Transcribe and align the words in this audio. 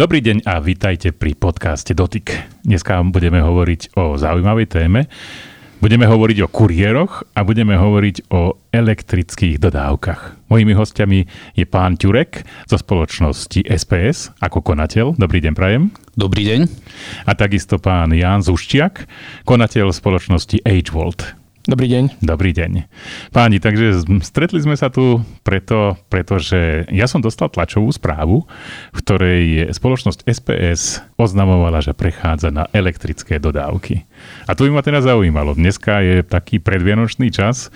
Dobrý 0.00 0.24
deň 0.24 0.48
a 0.48 0.64
vítajte 0.64 1.12
pri 1.12 1.36
podcaste 1.36 1.92
Dotyk. 1.92 2.32
Dneska 2.64 3.04
budeme 3.12 3.44
hovoriť 3.44 4.00
o 4.00 4.16
zaujímavej 4.16 4.72
téme. 4.72 5.12
Budeme 5.76 6.08
hovoriť 6.08 6.40
o 6.40 6.48
kuriéroch 6.48 7.28
a 7.36 7.44
budeme 7.44 7.76
hovoriť 7.76 8.32
o 8.32 8.56
elektrických 8.72 9.60
dodávkach. 9.60 10.48
Mojimi 10.48 10.72
hostiami 10.72 11.28
je 11.52 11.68
pán 11.68 12.00
Ťurek 12.00 12.48
zo 12.64 12.80
spoločnosti 12.80 13.60
SPS 13.68 14.32
ako 14.40 14.64
konateľ. 14.64 15.20
Dobrý 15.20 15.44
deň, 15.44 15.52
Prajem. 15.52 15.92
Dobrý 16.16 16.48
deň. 16.48 16.60
A 17.28 17.36
takisto 17.36 17.76
pán 17.76 18.16
Jan 18.16 18.40
Zuščiak, 18.40 19.04
konateľ 19.44 19.92
spoločnosti 19.92 20.64
AgeWorld. 20.64 21.39
Dobrý 21.70 21.86
deň. 21.86 22.18
Dobrý 22.18 22.50
deň. 22.50 22.90
Páni, 23.30 23.62
takže 23.62 24.02
stretli 24.26 24.58
sme 24.58 24.74
sa 24.74 24.90
tu 24.90 25.22
preto, 25.46 25.94
pretože 26.10 26.82
ja 26.90 27.06
som 27.06 27.22
dostal 27.22 27.46
tlačovú 27.46 27.94
správu, 27.94 28.42
v 28.90 28.98
ktorej 28.98 29.70
spoločnosť 29.70 30.26
SPS 30.26 30.98
oznamovala, 31.14 31.78
že 31.78 31.94
prechádza 31.94 32.50
na 32.50 32.66
elektrické 32.74 33.38
dodávky. 33.38 34.02
A 34.50 34.58
to 34.58 34.66
by 34.66 34.74
ma 34.74 34.82
teda 34.82 34.98
zaujímalo. 34.98 35.54
Dneska 35.54 36.02
je 36.02 36.26
taký 36.26 36.58
predvianočný 36.58 37.30
čas, 37.30 37.70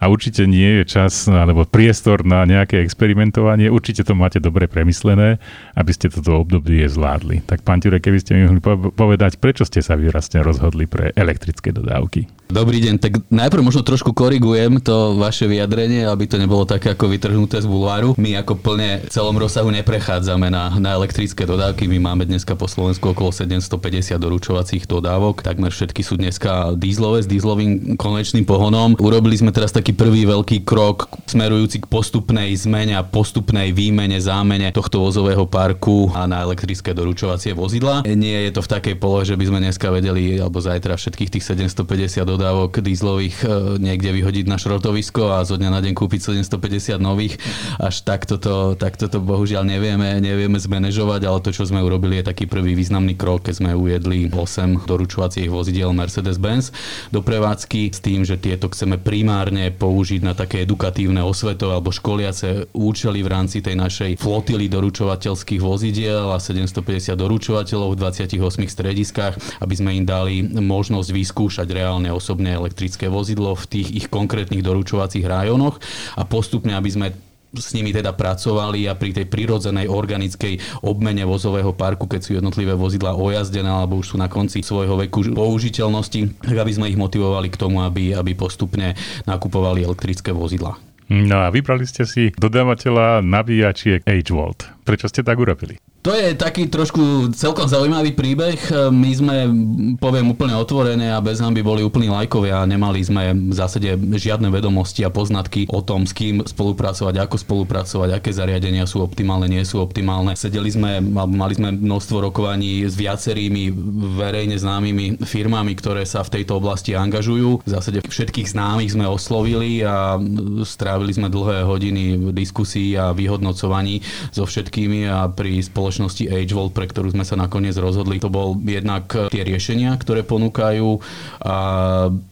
a 0.00 0.08
určite 0.08 0.44
nie 0.44 0.82
je 0.82 0.84
čas 0.88 1.28
alebo 1.28 1.64
priestor 1.64 2.22
na 2.22 2.44
nejaké 2.44 2.80
experimentovanie. 2.84 3.72
Určite 3.72 4.04
to 4.04 4.12
máte 4.12 4.38
dobre 4.42 4.68
premyslené, 4.68 5.40
aby 5.76 5.90
ste 5.92 6.12
toto 6.12 6.42
obdobie 6.42 6.84
zvládli. 6.86 7.44
Tak 7.44 7.64
pán 7.64 7.80
Ture, 7.80 8.00
keby 8.00 8.18
ste 8.20 8.36
mi 8.36 8.48
mohli 8.48 8.60
povedať, 8.92 9.40
prečo 9.40 9.64
ste 9.64 9.80
sa 9.80 9.96
výrazne 9.96 10.44
rozhodli 10.44 10.84
pre 10.88 11.12
elektrické 11.16 11.72
dodávky? 11.72 12.28
Dobrý 12.46 12.78
deň, 12.78 13.02
tak 13.02 13.26
najprv 13.26 13.58
možno 13.58 13.82
trošku 13.82 14.14
korigujem 14.14 14.78
to 14.78 15.18
vaše 15.18 15.50
vyjadrenie, 15.50 16.06
aby 16.06 16.30
to 16.30 16.38
nebolo 16.38 16.62
také 16.62 16.94
ako 16.94 17.10
vytrhnuté 17.10 17.58
z 17.58 17.66
bulváru. 17.66 18.14
My 18.14 18.38
ako 18.38 18.54
plne 18.54 19.02
v 19.02 19.10
celom 19.10 19.34
rozsahu 19.34 19.66
neprechádzame 19.74 20.46
na, 20.46 20.70
na 20.78 20.94
elektrické 20.94 21.42
dodávky. 21.42 21.90
My 21.90 21.98
máme 21.98 22.22
dneska 22.22 22.54
po 22.54 22.70
Slovensku 22.70 23.10
okolo 23.10 23.34
750 23.34 24.14
doručovacích 24.22 24.86
dodávok. 24.86 25.42
Takmer 25.42 25.74
všetky 25.74 26.06
sú 26.06 26.14
dneska 26.14 26.78
dízlové 26.78 27.26
s 27.26 27.28
dízlovým 27.28 27.98
konečným 27.98 28.46
pohonom. 28.46 28.94
Urobili 29.02 29.34
sme 29.34 29.50
teraz 29.50 29.74
taký 29.86 30.02
prvý 30.02 30.26
veľký 30.26 30.66
krok 30.66 31.06
smerujúci 31.30 31.78
k 31.78 31.86
postupnej 31.86 32.50
zmene 32.58 32.98
a 32.98 33.06
postupnej 33.06 33.70
výmene, 33.70 34.18
zámene 34.18 34.74
tohto 34.74 34.98
vozového 34.98 35.46
parku 35.46 36.10
a 36.10 36.26
na 36.26 36.42
elektrické 36.42 36.90
doručovacie 36.90 37.54
vozidla. 37.54 38.02
Nie 38.02 38.50
je 38.50 38.58
to 38.58 38.66
v 38.66 38.72
takej 38.74 38.98
polohe, 38.98 39.22
že 39.22 39.38
by 39.38 39.46
sme 39.46 39.62
dneska 39.62 39.86
vedeli 39.94 40.42
alebo 40.42 40.58
zajtra 40.58 40.98
všetkých 40.98 41.38
tých 41.38 41.46
750 41.78 42.18
dodávok 42.26 42.82
dízlových 42.82 43.46
e, 43.46 43.78
niekde 43.78 44.10
vyhodiť 44.10 44.50
na 44.50 44.58
šrotovisko 44.58 45.38
a 45.38 45.46
zo 45.46 45.54
dňa 45.54 45.70
na 45.70 45.78
deň 45.78 45.94
kúpiť 45.94 46.34
750 46.34 46.98
nových. 46.98 47.38
Až 47.78 48.02
takto 48.02 48.42
to, 48.42 48.74
takto 48.74 49.06
to 49.06 49.22
bohužiaľ 49.22 49.62
nevieme, 49.62 50.18
nevieme 50.18 50.58
zmanéžovať, 50.58 51.30
ale 51.30 51.38
to, 51.46 51.54
čo 51.54 51.62
sme 51.62 51.78
urobili, 51.78 52.18
je 52.18 52.34
taký 52.34 52.50
prvý 52.50 52.74
významný 52.74 53.14
krok, 53.14 53.46
keď 53.46 53.62
sme 53.62 53.70
ujedli 53.78 54.34
8 54.34 54.82
doručovacích 54.82 55.46
vozidiel 55.46 55.94
Mercedes-Benz 55.94 56.74
do 57.14 57.22
prevádzky 57.22 57.94
s 57.94 58.02
tým, 58.02 58.26
že 58.26 58.34
tieto 58.34 58.66
chceme 58.66 58.98
primárne 58.98 59.75
použiť 59.76 60.24
na 60.24 60.32
také 60.32 60.64
edukatívne 60.64 61.20
osvetové 61.20 61.76
alebo 61.76 61.92
školiace 61.92 62.72
účely 62.72 63.20
v 63.20 63.28
rámci 63.28 63.60
tej 63.60 63.76
našej 63.76 64.16
flotily 64.16 64.72
doručovateľských 64.72 65.60
vozidiel 65.60 66.32
a 66.32 66.40
750 66.40 67.12
doručovateľov 67.12 67.92
v 67.92 67.98
28 68.00 68.40
strediskách, 68.66 69.34
aby 69.60 69.74
sme 69.76 69.92
im 69.92 70.08
dali 70.08 70.40
možnosť 70.48 71.08
vyskúšať 71.12 71.68
reálne 71.68 72.08
osobné 72.08 72.56
elektrické 72.56 73.12
vozidlo 73.12 73.52
v 73.52 73.64
tých 73.68 73.88
ich 73.92 74.06
konkrétnych 74.08 74.64
doručovacích 74.64 75.28
rájonoch 75.28 75.76
a 76.16 76.24
postupne, 76.24 76.72
aby 76.72 76.88
sme 76.88 77.25
s 77.58 77.72
nimi 77.72 77.90
teda 77.90 78.12
pracovali 78.12 78.86
a 78.86 78.94
pri 78.94 79.16
tej 79.16 79.26
prirodzenej 79.26 79.88
organickej 79.88 80.84
obmene 80.84 81.24
vozového 81.24 81.72
parku, 81.72 82.04
keď 82.04 82.20
sú 82.20 82.30
jednotlivé 82.36 82.76
vozidla 82.76 83.16
ojazdené 83.16 83.68
alebo 83.68 83.98
už 83.98 84.14
sú 84.14 84.16
na 84.20 84.28
konci 84.30 84.60
svojho 84.60 85.00
veku 85.00 85.32
použiteľnosti, 85.32 86.44
tak 86.44 86.56
aby 86.56 86.72
sme 86.72 86.90
ich 86.92 86.98
motivovali 87.00 87.48
k 87.48 87.60
tomu, 87.60 87.82
aby, 87.82 88.12
aby 88.12 88.36
postupne 88.36 88.92
nakupovali 89.24 89.82
elektrické 89.82 90.30
vozidla. 90.30 90.76
No 91.06 91.38
a 91.38 91.54
vybrali 91.54 91.86
ste 91.86 92.02
si 92.02 92.34
dodávateľa 92.34 93.22
nabíjačiek 93.22 94.02
AgeWorld. 94.02 94.75
Prečo 94.86 95.10
ste 95.10 95.26
tak 95.26 95.42
urobili? 95.42 95.82
To 96.06 96.14
je 96.14 96.38
taký 96.38 96.70
trošku 96.70 97.34
celkom 97.34 97.66
zaujímavý 97.66 98.14
príbeh. 98.14 98.54
My 98.94 99.10
sme, 99.10 99.50
poviem 99.98 100.30
úplne 100.30 100.54
otvorené 100.54 101.10
a 101.10 101.18
bez 101.18 101.42
by 101.42 101.58
boli 101.58 101.82
úplní 101.82 102.06
lajkovia 102.06 102.62
a 102.62 102.70
nemali 102.70 103.02
sme 103.02 103.34
v 103.34 103.50
zásade 103.50 103.98
žiadne 103.98 104.46
vedomosti 104.54 105.02
a 105.02 105.10
poznatky 105.10 105.66
o 105.66 105.82
tom, 105.82 106.06
s 106.06 106.14
kým 106.14 106.46
spolupracovať, 106.46 107.14
ako 107.18 107.36
spolupracovať, 107.42 108.22
aké 108.22 108.30
zariadenia 108.30 108.86
sú 108.86 109.02
optimálne, 109.02 109.50
nie 109.50 109.66
sú 109.66 109.82
optimálne. 109.82 110.38
Sedeli 110.38 110.70
sme, 110.70 111.02
mali 111.02 111.58
sme 111.58 111.74
množstvo 111.74 112.30
rokovaní 112.30 112.86
s 112.86 112.94
viacerými 112.94 113.74
verejne 114.14 114.54
známymi 114.54 115.26
firmami, 115.26 115.74
ktoré 115.74 116.06
sa 116.06 116.22
v 116.22 116.38
tejto 116.38 116.62
oblasti 116.62 116.94
angažujú. 116.94 117.66
V 117.66 117.70
zásade 117.74 118.06
všetkých 118.06 118.54
známych 118.54 118.94
sme 118.94 119.10
oslovili 119.10 119.82
a 119.82 120.22
strávili 120.62 121.10
sme 121.18 121.26
dlhé 121.26 121.66
hodiny 121.66 122.30
v 122.30 122.30
diskusii 122.30 122.94
a 122.94 123.10
vyhodnocovaní 123.10 124.06
so 124.30 124.46
všetkými 124.76 125.08
a 125.08 125.32
pri 125.32 125.64
spoločnosti 125.64 126.28
AgeVolt, 126.28 126.76
pre 126.76 126.84
ktorú 126.84 127.16
sme 127.16 127.24
sa 127.24 127.32
nakoniec 127.32 127.72
rozhodli. 127.80 128.20
To 128.20 128.28
bol 128.28 128.60
jednak 128.60 129.08
tie 129.32 129.40
riešenia, 129.40 129.96
ktoré 129.96 130.20
ponúkajú 130.20 131.00
a 131.40 131.56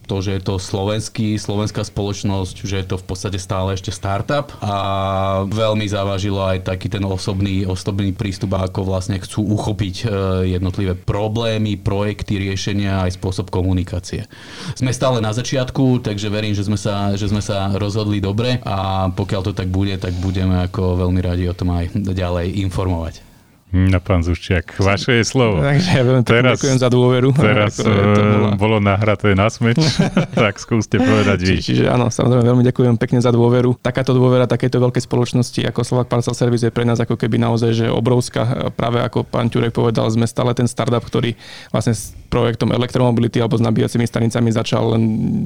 to, 0.05 0.21
že 0.21 0.37
je 0.37 0.41
to 0.45 0.61
slovenský, 0.61 1.41
slovenská 1.41 1.81
spoločnosť, 1.81 2.55
že 2.61 2.85
je 2.85 2.85
to 2.85 3.01
v 3.01 3.05
podstate 3.09 3.41
stále 3.41 3.73
ešte 3.73 3.89
startup 3.89 4.53
a 4.61 4.75
veľmi 5.49 5.89
závažilo 5.89 6.45
aj 6.45 6.69
taký 6.69 6.93
ten 6.93 7.01
osobný, 7.01 7.65
osobný 7.65 8.13
prístup, 8.13 8.53
ako 8.61 8.85
vlastne 8.85 9.17
chcú 9.17 9.41
uchopiť 9.57 9.95
e, 10.05 10.53
jednotlivé 10.53 10.93
problémy, 10.93 11.81
projekty, 11.81 12.37
riešenia 12.37 13.09
aj 13.09 13.17
spôsob 13.17 13.49
komunikácie. 13.49 14.29
Sme 14.77 14.93
stále 14.93 15.17
na 15.17 15.33
začiatku, 15.33 16.05
takže 16.05 16.29
verím, 16.29 16.53
že 16.53 16.69
sme 16.69 16.77
sa, 16.77 17.17
že 17.17 17.25
sme 17.25 17.41
sa 17.41 17.73
rozhodli 17.73 18.21
dobre 18.21 18.61
a 18.61 19.09
pokiaľ 19.09 19.41
to 19.49 19.57
tak 19.57 19.73
bude, 19.73 19.97
tak 19.97 20.13
budeme 20.21 20.61
ako 20.69 21.01
veľmi 21.01 21.19
radi 21.25 21.49
o 21.49 21.57
tom 21.57 21.73
aj 21.73 21.97
ďalej 21.97 22.34
informovať. 22.43 23.35
No 23.75 23.99
pán 23.99 24.23
Zuščiak, 24.23 24.79
vaše 24.79 25.19
je 25.19 25.25
slovo. 25.27 25.59
Takže 25.59 25.99
ja 25.99 26.03
veľmi 26.07 26.23
teraz, 26.23 26.55
ďakujem 26.55 26.79
za 26.79 26.87
dôveru. 26.87 27.35
Teraz 27.35 27.75
to 27.75 27.91
bola... 27.91 28.55
bolo 28.55 28.77
nahraté 28.79 29.35
na 29.35 29.51
smeč, 29.51 29.75
tak 30.37 30.61
skúste 30.63 30.95
povedať 30.95 31.43
vy. 31.43 31.55
Čiže 31.59 31.91
áno, 31.91 32.07
samozrejme 32.07 32.55
veľmi 32.55 32.63
ďakujem 32.71 32.95
pekne 32.95 33.19
za 33.19 33.35
dôveru. 33.35 33.75
Takáto 33.83 34.15
dôvera 34.15 34.47
takéto 34.47 34.79
veľkej 34.79 35.03
spoločnosti 35.03 35.59
ako 35.67 35.83
Slovak 35.83 36.07
Parcel 36.07 36.31
Service 36.31 36.63
je 36.63 36.71
pre 36.71 36.87
nás 36.87 37.03
ako 37.03 37.19
keby 37.19 37.35
naozaj 37.35 37.75
že 37.75 37.85
obrovská. 37.91 38.71
Práve 38.71 39.03
ako 39.03 39.27
pán 39.27 39.51
Ťurek 39.51 39.75
povedal, 39.75 40.07
sme 40.07 40.23
stále 40.23 40.55
ten 40.55 40.71
startup, 40.71 41.03
ktorý 41.03 41.35
vlastne 41.75 41.99
projektom 42.35 42.75
elektromobility 42.75 43.39
alebo 43.39 43.55
s 43.55 43.63
nabíjacími 43.63 44.03
stanicami 44.03 44.51
začal 44.51 44.99
len 44.99 45.03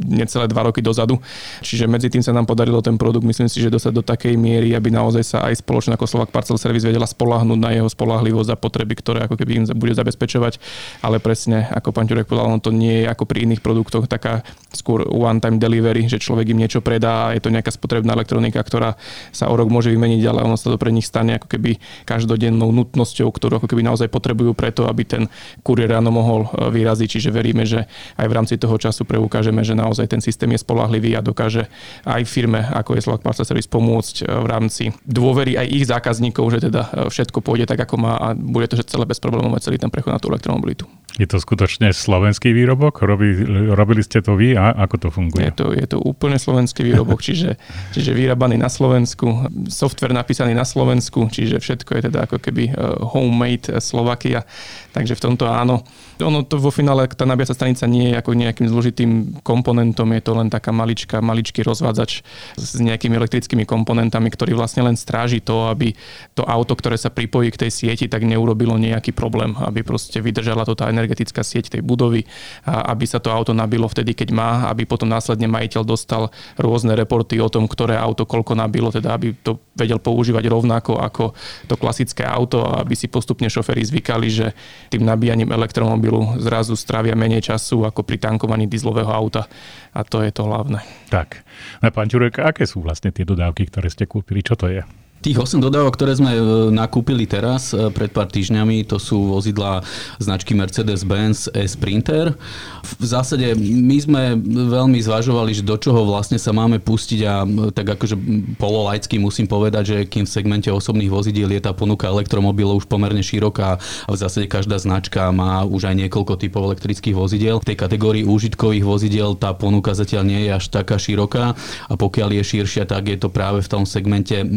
necelé 0.10 0.50
dva 0.50 0.66
roky 0.66 0.82
dozadu. 0.82 1.22
Čiže 1.62 1.86
medzi 1.86 2.10
tým 2.10 2.26
sa 2.26 2.34
nám 2.34 2.50
podarilo 2.50 2.82
ten 2.82 2.98
produkt, 2.98 3.22
myslím 3.30 3.46
si, 3.46 3.62
že 3.62 3.70
dostať 3.70 3.94
do 3.94 4.02
takej 4.02 4.34
miery, 4.34 4.74
aby 4.74 4.90
naozaj 4.90 5.22
sa 5.22 5.38
aj 5.46 5.62
spoločnosť 5.62 6.02
ako 6.02 6.10
Slovak 6.10 6.30
Parcel 6.34 6.58
Service 6.58 6.90
vedela 6.90 7.06
spolahnúť 7.06 7.60
na 7.62 7.70
jeho 7.78 7.86
spolahlivosť 7.86 8.50
a 8.50 8.58
potreby, 8.58 8.98
ktoré 8.98 9.30
ako 9.30 9.38
keby 9.38 9.52
im 9.62 9.66
bude 9.78 9.94
zabezpečovať, 9.94 10.58
ale 11.06 11.22
presne 11.22 11.70
ako 11.70 11.94
pán 11.94 12.10
Ťurek 12.10 12.26
povedal, 12.26 12.50
on 12.50 12.64
to 12.64 12.74
nie 12.74 13.06
je 13.06 13.06
ako 13.06 13.30
pri 13.30 13.46
iných 13.46 13.62
produktoch 13.62 14.10
taká 14.10 14.42
skôr 14.74 15.06
one-time 15.06 15.62
delivery, 15.62 16.10
že 16.10 16.18
človek 16.18 16.50
im 16.50 16.62
niečo 16.66 16.82
predá 16.82 17.30
a 17.30 17.34
je 17.38 17.42
to 17.46 17.54
nejaká 17.54 17.70
spotrebná 17.70 18.18
elektronika, 18.18 18.62
ktorá 18.62 18.98
sa 19.30 19.52
o 19.52 19.54
rok 19.54 19.70
môže 19.70 19.94
vymeniť, 19.94 20.22
ale 20.26 20.42
ono 20.42 20.58
sa 20.58 20.74
to 20.74 20.82
pre 20.82 20.90
nich 20.90 21.06
stane 21.06 21.38
ako 21.38 21.48
keby 21.52 21.78
každodennou 22.08 22.74
nutnosťou, 22.74 23.30
ktorú 23.30 23.62
ako 23.62 23.68
keby 23.70 23.86
naozaj 23.86 24.08
potrebujú 24.10 24.58
preto, 24.58 24.90
aby 24.90 25.04
ten 25.06 25.24
kuriér 25.62 26.00
ráno 26.00 26.14
mohol 26.14 26.48
e, 26.48 26.72
vyraziť. 26.80 27.08
Čiže 27.20 27.30
veríme, 27.36 27.68
že 27.68 27.84
aj 28.16 28.28
v 28.32 28.36
rámci 28.36 28.56
toho 28.56 28.80
času 28.80 29.04
preukážeme, 29.04 29.60
že 29.68 29.76
naozaj 29.76 30.08
ten 30.08 30.24
systém 30.24 30.48
je 30.56 30.64
spolahlivý 30.64 31.20
a 31.20 31.22
dokáže 31.22 31.68
aj 32.08 32.24
firme, 32.24 32.64
ako 32.72 32.96
je 32.96 33.04
Slovak 33.04 33.22
Parcel 33.22 33.44
Service, 33.44 33.68
pomôcť 33.68 34.16
e, 34.24 34.32
v 34.32 34.48
rámci 34.48 34.84
dôvery 35.04 35.60
aj 35.60 35.68
ich 35.68 35.86
zákazníkov, 35.92 36.46
že 36.56 36.72
teda 36.72 36.82
e, 36.88 37.12
všetko 37.12 37.44
pôjde 37.44 37.68
tak, 37.68 37.84
ako 37.84 37.96
má 38.00 38.16
a 38.16 38.28
bude 38.32 38.72
to 38.72 38.80
že 38.80 38.88
celé 38.88 39.04
bez 39.04 39.20
problémov 39.20 39.60
celý 39.60 39.76
ten 39.76 39.92
prechod 39.92 40.16
na 40.16 40.22
tú 40.22 40.32
elektromobilitu. 40.32 40.88
Je 41.18 41.26
to 41.26 41.42
skutočne 41.42 41.90
slovenský 41.90 42.54
výrobok? 42.54 43.02
Robili, 43.02 43.72
robili 43.74 44.06
ste 44.06 44.22
to 44.22 44.38
vy 44.38 44.54
a 44.54 44.76
ako 44.86 44.96
to 45.02 45.08
funguje? 45.10 45.50
Je 45.50 45.56
to, 45.56 45.68
je 45.74 45.88
to 45.90 45.98
úplne 45.98 46.38
slovenský 46.38 46.86
výrobok, 46.86 47.24
čiže, 47.24 47.58
čiže 47.96 48.14
vyrábaný 48.14 48.62
na 48.62 48.70
Slovensku, 48.70 49.50
software 49.72 50.14
napísaný 50.14 50.54
na 50.54 50.68
Slovensku, 50.68 51.26
čiže 51.32 51.58
všetko 51.58 51.92
je 51.98 52.02
teda 52.12 52.30
ako 52.30 52.38
keby 52.38 52.64
eh, 52.70 52.76
homemade 53.02 53.74
Slovakia, 53.82 54.46
takže 54.94 55.18
v 55.18 55.22
tomto 55.32 55.50
áno. 55.50 55.82
Ono 56.20 56.44
to 56.44 56.60
vo 56.60 56.68
finále, 56.68 57.08
tá 57.08 57.24
nabíjacia 57.24 57.56
stanica 57.56 57.88
nie 57.88 58.12
je 58.12 58.20
ako 58.20 58.36
nejakým 58.36 58.68
zložitým 58.68 59.40
komponentom, 59.40 60.12
je 60.12 60.22
to 60.22 60.36
len 60.36 60.52
taká 60.52 60.76
maličká, 60.76 61.24
maličký 61.24 61.64
rozvádzač 61.64 62.12
s 62.60 62.76
nejakými 62.76 63.16
elektrickými 63.16 63.64
komponentami, 63.64 64.28
ktorý 64.28 64.52
vlastne 64.60 64.84
len 64.84 65.00
stráži 65.00 65.40
to, 65.40 65.72
aby 65.72 65.96
to 66.36 66.44
auto, 66.44 66.76
ktoré 66.76 67.00
sa 67.00 67.08
pripojí 67.08 67.56
k 67.56 67.66
tej 67.66 67.72
sieti, 67.72 68.12
tak 68.12 68.28
neurobilo 68.28 68.76
nejaký 68.76 69.16
problém, 69.16 69.56
aby 69.64 69.80
proste 69.80 70.20
vydržala 70.20 70.68
to 70.68 70.76
tá 70.76 70.92
energetická 71.00 71.40
sieť 71.40 71.80
tej 71.80 71.82
budovy, 71.82 72.28
aby 72.68 73.06
sa 73.08 73.24
to 73.24 73.32
auto 73.32 73.56
nabilo 73.56 73.88
vtedy, 73.88 74.12
keď 74.12 74.30
má, 74.36 74.50
aby 74.68 74.84
potom 74.84 75.08
následne 75.08 75.48
majiteľ 75.48 75.88
dostal 75.88 76.28
rôzne 76.60 77.00
reporty 77.00 77.40
o 77.40 77.48
tom, 77.48 77.72
ktoré 77.72 77.96
auto 77.96 78.28
koľko 78.28 78.60
nabilo, 78.60 78.92
teda 78.92 79.16
aby 79.16 79.32
to 79.40 79.64
vedel 79.80 79.98
používať 80.04 80.44
rovnako 80.52 81.00
ako 81.00 81.32
to 81.72 81.80
klasické 81.80 82.28
auto 82.28 82.68
a 82.68 82.84
aby 82.84 83.00
si 83.00 83.08
postupne 83.08 83.48
šoféry 83.48 83.80
zvykali, 83.88 84.28
že 84.28 84.52
tým 84.92 85.08
nabíjaním 85.08 85.56
elektromobilu 85.56 86.36
zrazu 86.44 86.76
strávia 86.76 87.16
menej 87.16 87.56
času 87.56 87.88
ako 87.88 88.04
pri 88.04 88.20
tankovaní 88.20 88.68
dieslového 88.68 89.08
auta 89.08 89.48
a 89.96 90.04
to 90.04 90.20
je 90.20 90.32
to 90.36 90.44
hlavné. 90.44 90.84
Tak, 91.08 91.42
na 91.80 91.90
pán 91.90 92.12
Čurek, 92.12 92.44
aké 92.44 92.68
sú 92.68 92.84
vlastne 92.84 93.16
tie 93.16 93.24
dodávky, 93.24 93.72
ktoré 93.72 93.88
ste 93.88 94.04
kúpili? 94.04 94.44
Čo 94.44 94.60
to 94.60 94.68
je? 94.68 94.84
Tých 95.20 95.36
8 95.36 95.60
dodávok, 95.60 96.00
ktoré 96.00 96.16
sme 96.16 96.32
e, 96.32 96.42
nakúpili 96.72 97.28
teraz 97.28 97.76
e, 97.76 97.92
pred 97.92 98.08
pár 98.08 98.32
týždňami, 98.32 98.88
to 98.88 98.96
sú 98.96 99.36
vozidla 99.36 99.84
značky 100.16 100.56
Mercedes-Benz 100.56 101.52
e-Sprinter. 101.52 102.40
V 102.88 103.04
zásade 103.04 103.52
my 103.60 103.98
sme 104.00 104.24
veľmi 104.48 104.96
zvažovali, 105.04 105.52
že 105.60 105.68
do 105.68 105.76
čoho 105.76 106.08
vlastne 106.08 106.40
sa 106.40 106.56
máme 106.56 106.80
pustiť 106.80 107.20
a 107.28 107.44
tak 107.76 108.00
akože 108.00 108.16
pololajcky 108.56 109.20
musím 109.20 109.52
povedať, 109.52 109.84
že 109.92 109.98
kým 110.08 110.24
v 110.24 110.32
segmente 110.32 110.72
osobných 110.72 111.12
vozidiel 111.12 111.52
je 111.52 111.68
tá 111.68 111.76
ponuka 111.76 112.08
elektromobilov 112.08 112.80
už 112.80 112.88
pomerne 112.88 113.20
široká 113.20 113.76
a 113.76 114.10
v 114.10 114.16
zásade 114.16 114.48
každá 114.48 114.80
značka 114.80 115.28
má 115.36 115.68
už 115.68 115.92
aj 115.92 116.00
niekoľko 116.00 116.40
typov 116.40 116.72
elektrických 116.72 117.20
vozidiel. 117.20 117.60
V 117.60 117.76
tej 117.76 117.78
kategórii 117.78 118.24
úžitkových 118.24 118.88
vozidiel 118.88 119.36
tá 119.36 119.52
ponuka 119.52 119.92
zatiaľ 119.92 120.24
nie 120.24 120.48
je 120.48 120.52
až 120.56 120.66
taká 120.72 120.96
široká 120.96 121.60
a 121.92 121.94
pokiaľ 122.00 122.40
je 122.40 122.44
širšia, 122.56 122.88
tak 122.88 123.12
je 123.12 123.20
to 123.20 123.28
práve 123.28 123.60
v 123.60 123.68
tom 123.68 123.84
segmente 123.84 124.48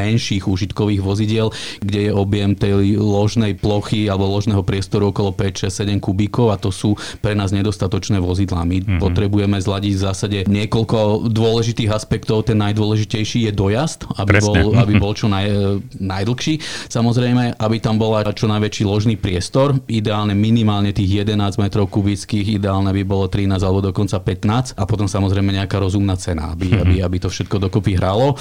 menších 0.00 0.48
užitkových 0.48 1.04
vozidiel, 1.04 1.52
kde 1.84 2.08
je 2.08 2.12
objem 2.12 2.56
tej 2.56 2.96
ložnej 2.96 3.52
plochy 3.56 4.08
alebo 4.08 4.32
ložného 4.32 4.64
priestoru 4.64 5.12
okolo 5.12 5.36
5, 5.36 5.68
6, 5.68 5.84
7 5.84 6.00
kubíkov 6.00 6.52
a 6.52 6.56
to 6.56 6.72
sú 6.72 6.96
pre 7.20 7.36
nás 7.36 7.52
nedostatočné 7.52 8.16
vozidlá. 8.18 8.64
My 8.64 8.80
mm-hmm. 8.80 9.00
potrebujeme 9.00 9.60
zladiť 9.60 9.92
v 9.96 10.00
zásade 10.00 10.38
niekoľko 10.48 11.28
dôležitých 11.28 11.92
aspektov. 11.92 12.48
Ten 12.48 12.58
najdôležitejší 12.64 13.50
je 13.50 13.52
dojazd, 13.52 14.08
aby, 14.16 14.40
bol, 14.40 14.74
aby 14.80 14.92
bol 14.96 15.12
čo 15.12 15.28
naj, 15.34 15.46
najdlhší. 16.00 16.88
Samozrejme, 16.88 17.60
aby 17.60 17.76
tam 17.78 18.00
bola 18.00 18.24
čo 18.30 18.48
najväčší 18.48 18.82
ložný 18.86 19.14
priestor, 19.20 19.76
ideálne 19.90 20.32
minimálne 20.32 20.94
tých 20.94 21.26
11 21.26 21.60
metrov 21.60 21.90
kubických, 21.90 22.56
ideálne 22.56 22.94
by 22.94 23.02
bolo 23.04 23.26
13 23.26 23.58
alebo 23.60 23.80
dokonca 23.84 24.16
15 24.22 24.78
a 24.78 24.82
potom 24.86 25.10
samozrejme 25.10 25.50
nejaká 25.50 25.76
rozumná 25.82 26.14
cena, 26.14 26.54
aby, 26.54 26.70
mm-hmm. 26.70 26.82
aby, 26.82 26.94
aby 27.02 27.16
to 27.20 27.28
všetko 27.28 27.68
dokopy 27.68 27.98
hralo. 27.98 28.38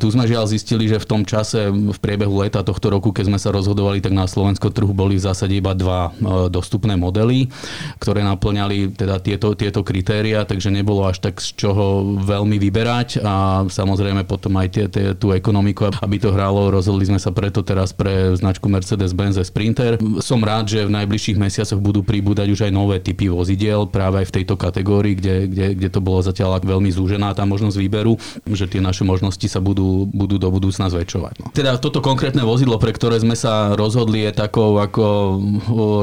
Tu 0.00 0.06
sme 0.08 0.24
žiaľ 0.24 0.48
zistili, 0.48 0.88
že 0.88 0.95
že 0.96 1.04
v 1.04 1.10
tom 1.12 1.22
čase, 1.28 1.68
v 1.68 1.98
priebehu 2.00 2.40
leta 2.40 2.64
tohto 2.64 2.88
roku, 2.88 3.12
keď 3.12 3.28
sme 3.28 3.36
sa 3.36 3.52
rozhodovali, 3.52 4.00
tak 4.00 4.16
na 4.16 4.24
slovenskom 4.24 4.72
trhu 4.72 4.96
boli 4.96 5.20
v 5.20 5.26
zásade 5.28 5.52
iba 5.52 5.76
dva 5.76 6.08
e, 6.08 6.48
dostupné 6.48 6.96
modely, 6.96 7.52
ktoré 8.00 8.24
naplňali 8.24 8.96
teda 8.96 9.20
tieto, 9.20 9.52
tieto 9.52 9.84
kritéria, 9.84 10.48
takže 10.48 10.72
nebolo 10.72 11.04
až 11.04 11.20
tak 11.20 11.44
z 11.44 11.52
čoho 11.52 12.16
veľmi 12.24 12.56
vyberať 12.56 13.20
a 13.20 13.68
samozrejme 13.68 14.24
potom 14.24 14.56
aj 14.56 14.68
tie, 14.72 14.86
tie, 14.88 15.06
tú 15.12 15.36
ekonomiku, 15.36 15.92
aby 16.00 16.16
to 16.16 16.32
hralo, 16.32 16.72
rozhodli 16.72 17.04
sme 17.04 17.20
sa 17.20 17.28
preto 17.28 17.60
teraz 17.60 17.92
pre 17.92 18.32
značku 18.32 18.72
Mercedes-Benz 18.72 19.36
Sprinter. 19.44 20.00
Som 20.24 20.40
rád, 20.40 20.72
že 20.72 20.88
v 20.88 20.96
najbližších 20.96 21.36
mesiacoch 21.36 21.76
budú 21.76 22.00
pribúdať 22.00 22.48
už 22.48 22.60
aj 22.64 22.72
nové 22.72 22.96
typy 23.04 23.28
vozidiel 23.28 23.84
práve 23.92 24.24
aj 24.24 24.32
v 24.32 24.34
tejto 24.40 24.56
kategórii, 24.56 25.12
kde, 25.12 25.52
kde, 25.52 25.66
kde 25.76 25.88
to 25.92 26.00
bolo 26.00 26.24
zatiaľ 26.24 26.56
veľmi 26.64 26.88
zúžená 26.88 27.36
tá 27.36 27.44
možnosť 27.44 27.76
výberu, 27.76 28.16
že 28.48 28.64
tie 28.64 28.80
naše 28.80 29.04
možnosti 29.04 29.44
sa 29.44 29.60
budú, 29.60 30.08
budú 30.08 30.40
do 30.40 30.48
budúcna 30.48 30.85
nás 30.86 30.96
zväčšovať. 30.96 31.34
No. 31.42 31.46
Teda 31.52 31.76
toto 31.76 32.00
konkrétne 32.00 32.42
vozidlo, 32.42 32.80
pre 32.80 32.96
ktoré 32.96 33.20
sme 33.20 33.36
sa 33.36 33.76
rozhodli, 33.76 34.24
je 34.24 34.32
takou 34.32 34.80
ako 34.80 35.04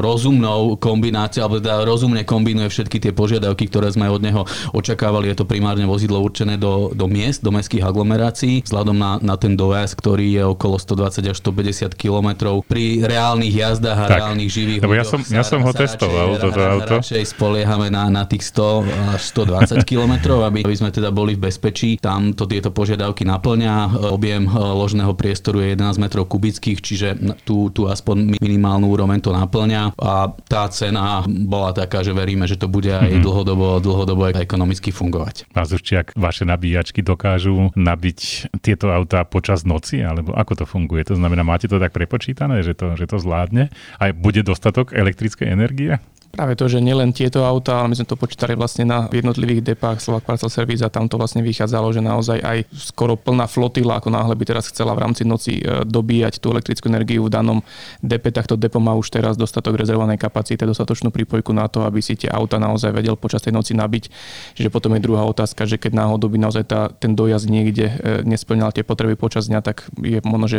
rozumnou 0.00 0.78
kombináciou, 0.78 1.48
alebo 1.48 1.58
teda 1.58 1.82
rozumne 1.82 2.22
kombinuje 2.22 2.70
všetky 2.70 3.02
tie 3.02 3.12
požiadavky, 3.16 3.66
ktoré 3.66 3.90
sme 3.90 4.06
od 4.06 4.22
neho 4.22 4.42
očakávali. 4.70 5.34
Je 5.34 5.42
to 5.42 5.48
primárne 5.48 5.84
vozidlo 5.84 6.22
určené 6.22 6.54
do, 6.54 6.94
do 6.94 7.10
miest, 7.10 7.42
do 7.42 7.50
mestských 7.50 7.82
aglomerácií, 7.82 8.62
vzhľadom 8.62 8.96
na, 8.96 9.18
na 9.18 9.34
ten 9.34 9.58
dojazd, 9.58 9.98
ktorý 9.98 10.26
je 10.38 10.42
okolo 10.46 10.78
120 10.78 11.34
až 11.34 11.36
150 11.42 11.98
km. 11.98 12.62
Pri 12.68 13.02
reálnych 13.02 13.54
jazdách 13.54 13.98
a 13.98 14.06
tak, 14.06 14.18
reálnych 14.22 14.50
živých 14.52 14.84
lebo 14.84 15.00
ja 15.00 15.06
som, 15.08 15.20
ja 15.24 15.40
som 15.40 15.64
ho 15.64 15.72
testoval, 15.72 16.36
toto 16.36 16.60
auto. 16.60 17.00
Radšej 17.00 17.24
spoliehame 17.24 17.88
na, 17.88 18.12
na 18.12 18.28
tých 18.28 18.52
100 18.52 19.16
až 19.16 19.22
120 19.32 19.80
km, 19.88 20.44
aby, 20.44 20.60
aby 20.60 20.76
sme 20.76 20.92
teda 20.92 21.08
boli 21.08 21.38
v 21.38 21.48
bezpečí. 21.48 21.96
Tam 21.96 22.36
to 22.36 22.44
tieto 22.44 22.68
požiadavky 22.68 23.24
naplňa. 23.24 24.04
Objem 24.12 24.44
ložného 24.74 25.14
priestoru 25.14 25.62
je 25.62 25.78
11 25.78 26.02
metrov 26.02 26.26
kubických, 26.28 26.78
čiže 26.82 27.08
tu, 27.46 27.70
tu 27.70 27.86
aspoň 27.86 28.36
minimálnu 28.38 28.90
úroveň 28.90 29.22
to 29.22 29.30
naplňa 29.30 29.94
a 29.96 30.34
tá 30.46 30.66
cena 30.68 31.22
bola 31.26 31.70
taká, 31.72 32.02
že 32.02 32.10
veríme, 32.10 32.44
že 32.44 32.58
to 32.58 32.66
bude 32.66 32.90
aj 32.90 33.06
mm-hmm. 33.06 33.24
dlhodobo, 33.24 33.78
dlhodobo 33.78 34.34
ekonomicky 34.34 34.90
fungovať. 34.90 35.50
Pán 35.54 35.66
Zuščiak, 35.66 36.18
vaše 36.18 36.44
nabíjačky 36.44 37.00
dokážu 37.00 37.70
nabiť 37.74 38.50
tieto 38.60 38.90
autá 38.90 39.22
počas 39.24 39.62
noci, 39.62 40.02
alebo 40.02 40.34
ako 40.34 40.62
to 40.62 40.64
funguje? 40.66 41.06
To 41.08 41.16
znamená, 41.16 41.46
máte 41.46 41.70
to 41.70 41.78
tak 41.78 41.94
prepočítané, 41.94 42.60
že 42.66 42.74
to, 42.74 42.98
že 42.98 43.06
to 43.06 43.16
zvládne? 43.20 43.70
A 43.98 44.10
bude 44.10 44.42
dostatok 44.42 44.92
elektrickej 44.92 45.48
energie? 45.50 45.98
Práve 46.34 46.58
to, 46.58 46.66
že 46.66 46.82
nielen 46.82 47.14
tieto 47.14 47.46
autá, 47.46 47.78
ale 47.78 47.94
my 47.94 47.96
sme 48.02 48.10
to 48.10 48.18
počítali 48.18 48.58
vlastne 48.58 48.82
na 48.82 49.06
jednotlivých 49.06 49.74
depách 49.74 50.02
Slovak 50.02 50.26
Parcel 50.26 50.50
Service 50.50 50.82
a 50.82 50.90
tam 50.90 51.06
to 51.06 51.14
vlastne 51.14 51.46
vychádzalo, 51.46 51.94
že 51.94 52.02
naozaj 52.02 52.38
aj 52.42 52.58
skoro 52.74 53.14
plná 53.14 53.46
flotila, 53.46 54.02
ako 54.02 54.10
náhle 54.10 54.34
by 54.34 54.42
teraz 54.42 54.66
chcela 54.66 54.98
v 54.98 55.06
rámci 55.06 55.22
noci 55.22 55.62
e, 55.62 55.86
dobíjať 55.86 56.42
tú 56.42 56.50
elektrickú 56.50 56.90
energiu 56.90 57.30
v 57.30 57.30
danom 57.30 57.58
depe, 58.02 58.34
tak 58.34 58.50
to 58.50 58.58
depo 58.58 58.82
má 58.82 58.98
už 58.98 59.14
teraz 59.14 59.38
dostatok 59.38 59.78
rezervovanej 59.78 60.18
kapacity, 60.18 60.58
dostatočnú 60.58 61.14
prípojku 61.14 61.54
na 61.54 61.70
to, 61.70 61.86
aby 61.86 62.02
si 62.02 62.18
tie 62.18 62.26
auta 62.26 62.58
naozaj 62.58 62.90
vedel 62.90 63.14
počas 63.14 63.46
tej 63.46 63.54
noci 63.54 63.78
nabiť. 63.78 64.10
Čiže 64.58 64.74
potom 64.74 64.90
je 64.98 65.06
druhá 65.06 65.22
otázka, 65.22 65.70
že 65.70 65.78
keď 65.78 66.02
náhodou 66.02 66.26
by 66.26 66.50
naozaj 66.50 66.64
tá, 66.66 66.90
ten 66.90 67.14
dojazd 67.14 67.46
niekde 67.46 67.86
e, 67.86 67.94
nesplňal 68.26 68.74
tie 68.74 68.82
potreby 68.82 69.14
počas 69.14 69.46
dňa, 69.46 69.62
tak 69.62 69.86
je 70.02 70.18
možno, 70.26 70.50
že 70.50 70.58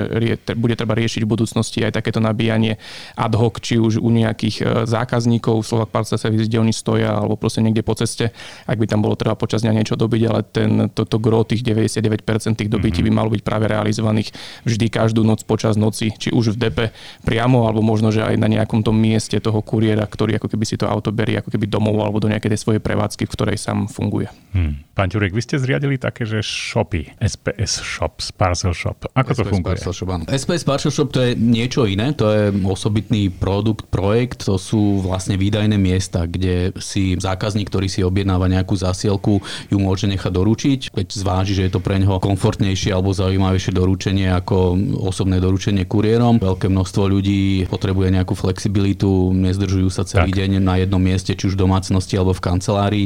bude 0.55 0.79
treba 0.79 0.95
riešiť 0.95 1.27
v 1.27 1.31
budúcnosti 1.35 1.83
aj 1.83 1.99
takéto 1.99 2.23
nabíjanie 2.23 2.79
ad 3.19 3.35
hoc, 3.35 3.59
či 3.59 3.75
už 3.75 3.99
u 3.99 4.07
nejakých 4.07 4.55
e, 4.63 4.63
zákazníkov 4.87 5.64
Slovak 5.65 5.89
Parcel 5.89 6.21
Service, 6.21 6.45
kde 6.45 6.61
oni 6.61 6.71
stoja, 6.71 7.17
alebo 7.17 7.35
proste 7.35 7.65
niekde 7.65 7.81
po 7.81 7.97
ceste, 7.97 8.29
ak 8.69 8.77
by 8.77 8.85
tam 8.85 9.01
bolo 9.01 9.17
treba 9.17 9.33
počas 9.33 9.65
dňa 9.65 9.73
niečo 9.73 9.97
dobiť, 9.97 10.21
ale 10.29 10.41
ten, 10.45 10.71
toto 10.93 11.17
gro 11.17 11.41
tých 11.41 11.65
99% 11.65 12.21
tých 12.53 12.69
dobití 12.69 13.01
mm-hmm. 13.01 13.09
by 13.09 13.17
malo 13.17 13.29
byť 13.33 13.41
práve 13.41 13.65
realizovaných 13.65 14.29
vždy 14.63 14.87
každú 14.93 15.25
noc 15.25 15.41
počas 15.43 15.75
noci, 15.75 16.13
či 16.13 16.29
už 16.29 16.53
v 16.55 16.69
depe 16.69 16.85
priamo, 17.25 17.65
alebo 17.65 17.81
možno, 17.81 18.13
že 18.13 18.21
aj 18.21 18.37
na 18.37 18.47
nejakom 18.47 18.85
tom 18.85 18.95
mieste 18.95 19.41
toho 19.41 19.59
kuriéra, 19.65 20.05
ktorý 20.05 20.37
ako 20.37 20.47
keby 20.53 20.65
si 20.69 20.77
to 20.77 20.85
auto 20.85 21.09
berie 21.09 21.41
ako 21.41 21.49
keby 21.49 21.65
domov 21.65 21.97
alebo 21.99 22.21
do 22.21 22.29
nejakej 22.29 22.53
tej 22.53 22.61
svojej 22.61 22.81
prevádzky, 22.83 23.25
v 23.25 23.33
ktorej 23.33 23.57
sám 23.57 23.89
funguje. 23.89 24.29
Hmm. 24.53 24.85
Pán 24.95 25.11
Ťurek, 25.11 25.35
vy 25.35 25.41
ste 25.43 25.59
zriadili 25.59 25.99
také, 25.99 26.23
že 26.23 26.39
shopy, 26.39 27.11
SPS 27.19 27.83
Shops, 27.83 28.31
Parcel 28.31 28.71
Shop. 28.71 28.95
Ako 29.11 29.35
SPS 29.35 29.39
to 29.39 29.43
funguje? 29.51 29.75
Parcel 29.75 29.91
Shop, 29.91 30.09
áno. 30.15 30.23
SPS 30.31 30.63
Parcel 30.63 30.91
Shop 30.93 31.09
to 31.11 31.19
je 31.19 31.31
niečo 31.35 31.83
iné, 31.83 32.15
to 32.15 32.31
je 32.31 32.43
osobitný 32.63 33.27
produkt, 33.27 33.91
projekt, 33.91 34.47
to 34.47 34.55
sú 34.55 35.03
vlastne 35.03 35.35
výdajné 35.55 35.79
miesta, 35.79 36.27
kde 36.27 36.75
si 36.83 37.15
zákazník, 37.15 37.71
ktorý 37.71 37.87
si 37.87 38.03
objednáva 38.03 38.51
nejakú 38.51 38.75
zásielku, 38.75 39.39
ju 39.71 39.77
môže 39.79 40.03
nechať 40.03 40.27
doručiť, 40.27 40.79
keď 40.91 41.07
zváži, 41.15 41.55
že 41.55 41.71
je 41.71 41.71
to 41.71 41.79
pre 41.79 41.95
neho 41.95 42.19
komfortnejšie 42.19 42.91
alebo 42.91 43.15
zaujímavejšie 43.15 43.71
doručenie 43.71 44.35
ako 44.35 44.75
osobné 44.99 45.39
doručenie 45.39 45.87
kuriérom. 45.87 46.43
Veľké 46.43 46.67
množstvo 46.67 47.07
ľudí 47.07 47.71
potrebuje 47.71 48.19
nejakú 48.19 48.35
flexibilitu, 48.35 49.31
nezdržujú 49.31 49.87
sa 49.87 50.03
celý 50.03 50.35
tak. 50.35 50.43
deň 50.43 50.59
na 50.59 50.75
jednom 50.83 50.99
mieste, 50.99 51.31
či 51.31 51.47
už 51.47 51.55
v 51.55 51.63
domácnosti 51.63 52.19
alebo 52.19 52.35
v 52.35 52.43
kancelárii, 52.43 53.05